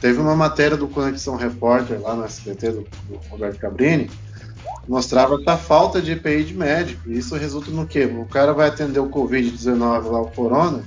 [0.00, 4.10] teve uma matéria do Conexão Repórter lá no SBT do, do Roberto Cabrini
[4.88, 7.08] mostrava a falta de EPI de médico.
[7.08, 8.04] E isso resulta no quê?
[8.04, 9.78] O cara vai atender o Covid-19
[10.10, 10.82] lá, o corona,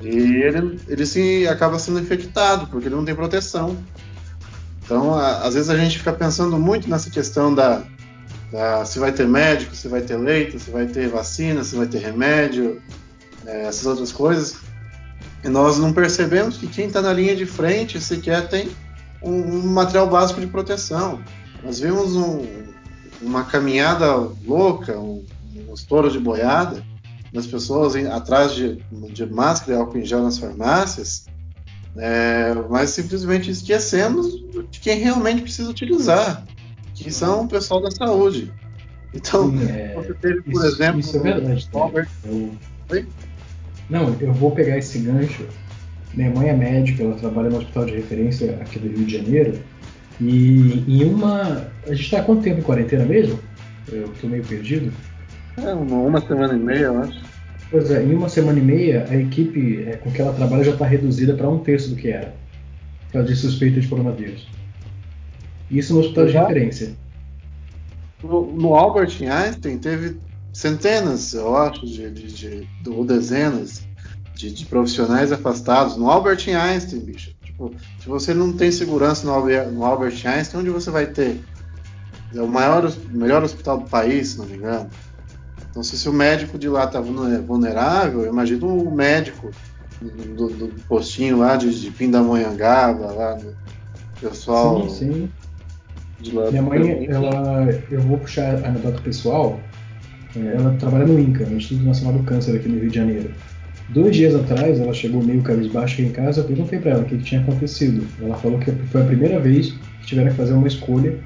[0.00, 3.76] e ele, ele se acaba sendo infectado, porque ele não tem proteção.
[4.84, 7.82] Então, a, às vezes a gente fica pensando muito nessa questão da,
[8.52, 11.86] da, se vai ter médico, se vai ter leito, se vai ter vacina, se vai
[11.86, 12.80] ter remédio,
[13.44, 14.56] é, essas outras coisas.
[15.44, 18.70] E nós não percebemos que quem está na linha de frente sequer tem
[19.22, 21.20] um, um material básico de proteção.
[21.62, 22.46] Nós vimos um,
[23.20, 24.14] uma caminhada
[24.46, 25.24] louca, um,
[25.68, 26.82] um estouro de boiada,
[27.32, 28.82] das pessoas em, atrás de,
[29.12, 31.26] de máscara e álcool em gel nas farmácias,
[31.96, 36.44] é, mas simplesmente esquecemos de quem realmente precisa utilizar,
[36.94, 38.52] que são o pessoal da saúde.
[39.14, 41.68] Então, Sim, é, você teve, por isso, exemplo, isso é verdade.
[41.72, 42.08] Robert...
[42.24, 42.52] Eu...
[43.88, 45.46] Não, eu vou pegar esse gancho.
[46.12, 49.58] Minha mãe é médica, ela trabalha no hospital de referência aqui do Rio de Janeiro.
[50.20, 51.70] E em uma.
[51.86, 53.38] A gente está há quanto tempo em quarentena mesmo?
[53.90, 54.92] Eu estou meio perdido.
[55.64, 57.20] É, uma, semana e meia, eu acho.
[57.70, 60.72] Pois é, em uma semana e meia, a equipe é, com que ela trabalha já
[60.72, 62.34] está reduzida para um terço do que era,
[63.12, 64.48] causa de suspeita de coronavírus.
[65.70, 66.40] Isso no hospital já?
[66.40, 66.96] de referência.
[68.22, 70.16] No, no, Albert Einstein teve
[70.52, 73.86] centenas, eu acho, de, de, de ou dezenas
[74.34, 75.96] de, de profissionais afastados.
[75.96, 77.34] No Albert Einstein, bicho.
[77.42, 81.40] Tipo, se você não tem segurança no Albert, no Albert Einstein, onde você vai ter?
[82.34, 84.88] É o maior, melhor hospital do país, se não me engano.
[85.70, 89.50] Então, se, se o médico de lá está vulnerável, imagina o médico
[90.00, 93.54] do, do, postinho lá de, de Pindamonhangaba, lá no
[94.20, 94.88] pessoal.
[94.88, 95.30] Sim, sim.
[96.20, 99.60] De lá Minha mãe, ela, eu vou puxar a anedota pessoal.
[100.36, 103.30] É, ela trabalha no INCA, no Instituto Nacional do Câncer aqui no Rio de Janeiro.
[103.90, 106.40] Dois dias atrás, ela chegou meio cabisbaixa em casa.
[106.40, 108.06] Eu perguntei para ela o que, que, tinha acontecido.
[108.20, 109.70] Ela falou que foi a primeira vez
[110.00, 111.18] que tiveram que fazer uma escolha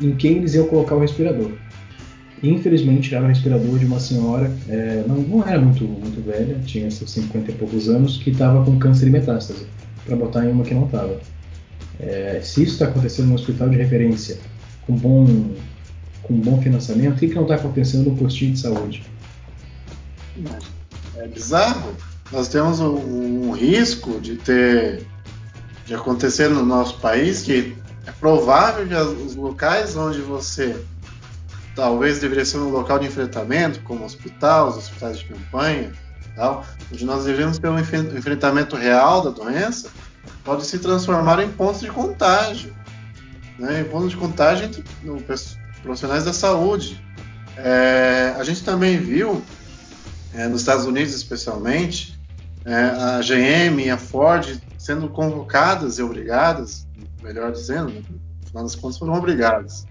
[0.00, 1.52] em quem eles iam colocar o respirador.
[2.42, 6.90] Infelizmente, tiraram o respirador de uma senhora, é, não, não, era muito, muito velha, tinha
[6.90, 9.66] seus 50 e poucos anos, que estava com câncer e metástase,
[10.04, 11.20] para botar em uma que não estava.
[12.00, 14.38] É, se isso está acontecendo no hospital de referência,
[14.86, 15.52] com bom,
[16.24, 19.04] com bom financiamento, o que, que não está acontecendo no postinho de saúde?
[21.16, 21.94] é bizarro.
[22.30, 25.06] Nós temos um, um, risco de ter
[25.84, 30.76] de acontecer no nosso país que é provável que os locais onde você
[31.74, 35.92] talvez deveria ser um local de enfrentamento, como hospital, os hospitais de campanha,
[36.36, 39.90] tal, onde nós devemos ter um enfrentamento real da doença,
[40.44, 42.74] pode se transformar em pontos de contágio,
[43.58, 44.84] né, em pontos de contágio entre
[45.82, 47.02] profissionais da saúde.
[47.56, 49.42] É, a gente também viu
[50.34, 52.18] é, nos Estados Unidos especialmente,
[52.64, 56.86] é, a GM e a Ford sendo convocadas e obrigadas,
[57.22, 59.86] melhor dizendo, no final das contas foram obrigadas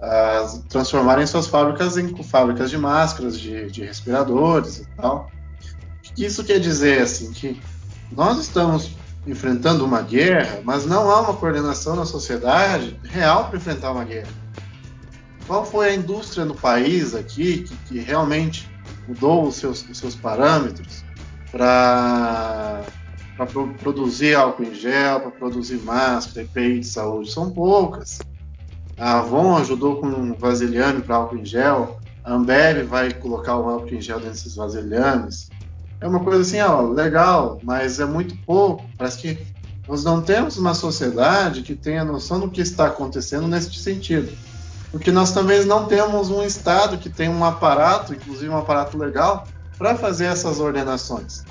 [0.00, 5.30] a transformarem suas fábricas em fábricas de máscaras, de, de respiradores e tal.
[5.98, 7.60] O que isso quer dizer assim que
[8.10, 8.96] nós estamos
[9.26, 14.30] enfrentando uma guerra, mas não há uma coordenação na sociedade real para enfrentar uma guerra.
[15.46, 18.70] qual foi a indústria no país aqui que, que realmente
[19.06, 21.04] mudou os seus, os seus parâmetros
[21.52, 22.82] para
[23.52, 27.30] pro, produzir álcool em gel, para produzir máscara, EPI de saúde?
[27.30, 28.20] São poucas.
[29.00, 33.94] A Avon ajudou com vasilhame para álcool em gel, a Ambev vai colocar o álcool
[33.94, 35.48] em gel nesses vasilhames.
[36.02, 38.84] É uma coisa assim, ó, legal, mas é muito pouco.
[38.98, 39.38] Parece que
[39.88, 44.30] nós não temos uma sociedade que tenha noção do que está acontecendo nesse sentido.
[44.92, 49.48] Porque nós também não temos um Estado que tem um aparato, inclusive um aparato legal,
[49.78, 51.42] para fazer essas ordenações.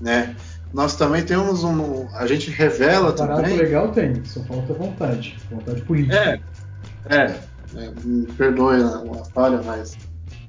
[0.00, 0.34] Né?
[0.72, 2.08] Nós também temos um.
[2.14, 3.36] A gente revela também.
[3.36, 5.38] Aparato legal tem, só falta vontade.
[5.50, 6.16] Vontade política.
[6.16, 6.40] É,
[7.08, 7.34] é,
[7.76, 9.96] é me perdoe a, a falha, mas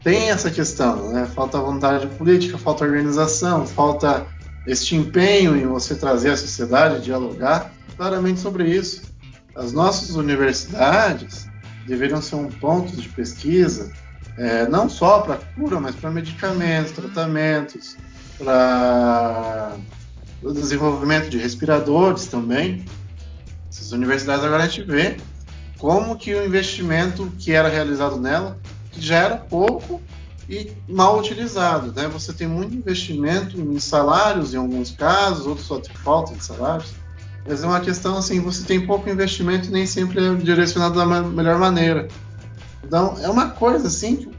[0.04, 1.26] tem essa questão, né?
[1.34, 4.26] Falta vontade política, falta organização, falta
[4.68, 9.02] este empenho em você trazer a sociedade, dialogar claramente sobre isso.
[9.56, 11.48] As nossas universidades
[11.86, 13.92] deveriam ser um ponto de pesquisa,
[14.38, 17.98] é, não só para cura, mas para medicamentos, tratamentos,
[18.38, 19.76] para
[20.42, 22.86] o desenvolvimento de respiradores também.
[23.70, 25.18] Essas universidades agora a gente vê
[25.78, 28.58] como que o investimento que era realizado nela
[28.98, 30.02] já era pouco
[30.50, 31.94] e mal utilizado.
[31.94, 32.08] Né?
[32.08, 36.94] Você tem muito investimento em salários em alguns casos, outros só tem falta de salários.
[37.48, 41.06] Mas é uma questão assim, você tem pouco investimento e nem sempre é direcionado da
[41.06, 42.08] melhor maneira.
[42.84, 44.30] Então, é uma coisa assim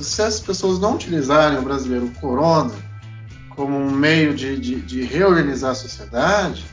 [0.00, 2.72] se as pessoas não utilizarem o brasileiro o corona
[3.56, 6.64] como um meio de, de, de reorganizar a sociedade,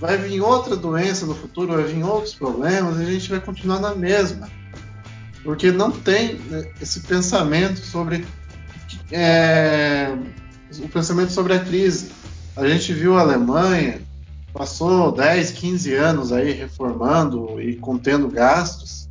[0.00, 3.80] vai vir outra doença no futuro, vai vir outros problemas e a gente vai continuar
[3.80, 4.48] na mesma.
[5.42, 8.26] Porque não tem né, esse pensamento sobre
[9.12, 10.16] é,
[10.78, 12.10] o pensamento sobre a crise.
[12.56, 14.00] A gente viu a Alemanha
[14.54, 19.08] passou 10, 15 anos aí reformando e contendo gastos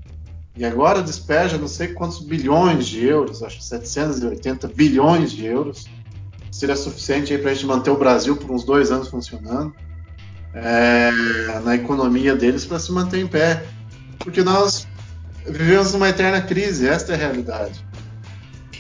[0.56, 5.86] e agora despeja não sei quantos bilhões de euros, acho que 780 bilhões de euros
[6.64, 9.76] seria suficiente para a gente manter o Brasil por uns dois anos funcionando
[10.54, 11.12] é,
[11.62, 13.66] na economia deles para se manter em pé.
[14.18, 14.88] Porque nós
[15.46, 17.86] vivemos numa eterna crise, esta é a realidade.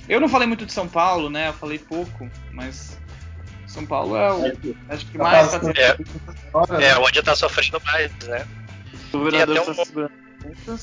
[0.08, 1.50] Eu não falei muito de São Paulo, né?
[1.50, 2.98] Eu falei pouco, mas
[3.68, 4.76] São Paulo é o.
[4.88, 5.52] Acho que mais.
[5.52, 5.60] Tá
[6.80, 8.48] é, é onde está sofrendo mais, né?
[9.12, 10.74] O governador está um,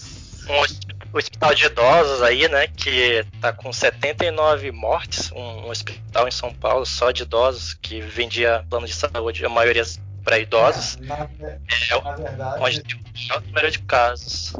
[0.50, 6.30] um hospital de idosos aí, né, que tá com 79 mortes, um, um, hospital em
[6.30, 9.84] São Paulo só de idosos que vendia plano de saúde, a maioria
[10.24, 10.96] para idosos.
[11.02, 14.54] É, na, é, na verdade, onde tem o maior número de casos.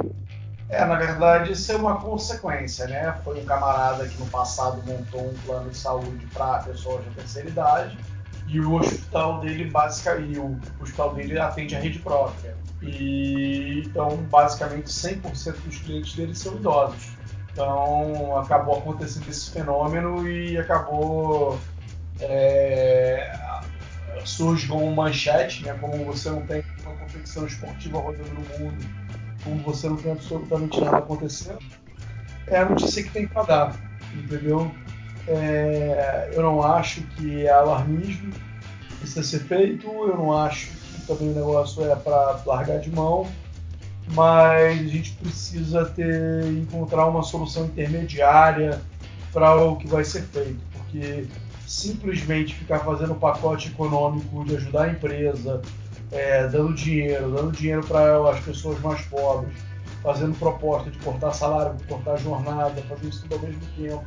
[0.69, 3.19] É, na verdade, isso é uma consequência, né?
[3.25, 7.49] Foi um camarada que no passado montou um plano de saúde para pessoas de terceira
[7.49, 7.99] idade
[8.47, 12.57] e o hospital dele basicamente o hospital dele atende a rede própria.
[12.83, 17.11] E então, basicamente, 100% dos clientes dele são idosos.
[17.53, 21.59] Então, acabou acontecendo esse fenômeno e acabou
[22.21, 23.33] é,
[24.25, 25.77] surge como manchete, né?
[25.81, 28.87] Como você não tem uma competição esportiva rodando no mundo,
[29.45, 31.59] como você não tem absolutamente nada acontecendo,
[32.47, 33.77] é a notícia que tem para dar,
[34.15, 34.73] entendeu?
[35.27, 38.33] É, eu não acho que é alarmismo
[39.01, 40.77] precisa ser feito, eu não acho que
[41.11, 43.27] também o negócio é para largar de mão,
[44.13, 48.81] mas a gente precisa ter encontrar uma solução intermediária
[49.33, 51.27] para o que vai ser feito, porque
[51.67, 55.61] simplesmente ficar fazendo pacote econômico de ajudar a empresa,
[56.13, 59.55] é, dando dinheiro, dando dinheiro para as pessoas mais pobres,
[60.03, 64.05] fazendo proposta de cortar salário, cortar jornada, fazer isso tudo ao mesmo tempo.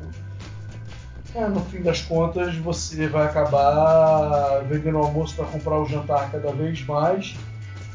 [1.36, 6.32] É, no fim das contas, você vai acabar vendendo o almoço para comprar o jantar
[6.32, 7.36] cada vez mais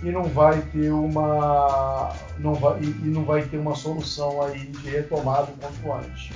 [0.02, 4.90] e não vai ter uma não vai, e não vai ter uma solução aí de
[4.90, 6.30] retomada quanto antes.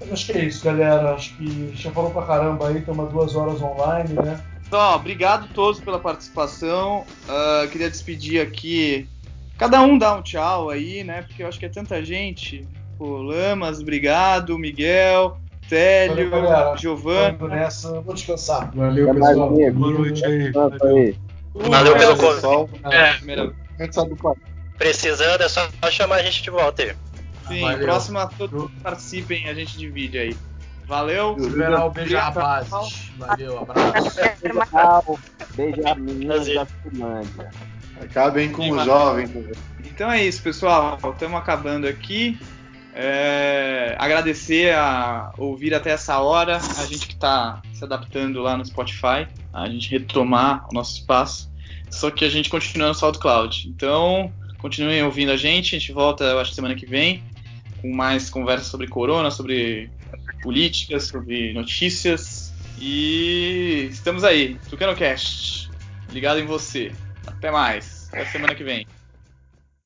[0.00, 1.14] Mas acho que é isso, galera.
[1.14, 4.42] Acho que já falou pra caramba aí, estamos duas horas online, né?
[4.66, 7.04] Então, obrigado a todos pela participação.
[7.28, 9.08] Uh, queria despedir aqui.
[9.56, 11.22] Cada um dá um tchau aí, né?
[11.22, 12.66] Porque eu acho que é tanta gente.
[12.98, 14.58] Pô, Lamas, obrigado.
[14.58, 15.38] Miguel,
[15.68, 16.30] Télio,
[16.76, 17.38] Giovanni.
[17.48, 18.70] nessa, vou descansar.
[18.74, 19.50] Valeu, é pessoal.
[19.50, 20.52] Boa noite aí.
[20.52, 21.14] Valeu,
[21.54, 22.70] Valeu pelo convite.
[22.90, 23.14] É.
[24.76, 26.94] Precisando, é só chamar a gente de volta aí.
[27.48, 27.86] Sim, Valeu.
[27.86, 30.36] próxima todos participem, a gente divide aí.
[30.86, 31.36] Valeu.
[31.38, 32.68] Liberal, beijo rapaz.
[33.16, 34.20] Valeu, abraço.
[35.54, 37.50] Beijo a meninas da Finlândia.
[38.00, 39.26] Acabem com o jovem.
[39.84, 40.98] Então é isso, pessoal.
[41.12, 42.38] Estamos acabando aqui.
[42.96, 48.64] É, agradecer a ouvir até essa hora, a gente que está se adaptando lá no
[48.64, 51.50] Spotify, a gente retomar o nosso espaço,
[51.90, 53.68] só que a gente continua no SoundCloud.
[53.68, 57.22] Então, continuem ouvindo a gente, a gente volta, eu acho, semana que vem.
[57.82, 59.90] com mais conversa sobre corona, sobre
[60.40, 62.54] políticas, sobre notícias.
[62.78, 65.68] E estamos aí, TucanoCast.
[66.12, 66.92] Ligado em você.
[67.26, 68.08] Até mais.
[68.12, 68.86] Até semana que vem.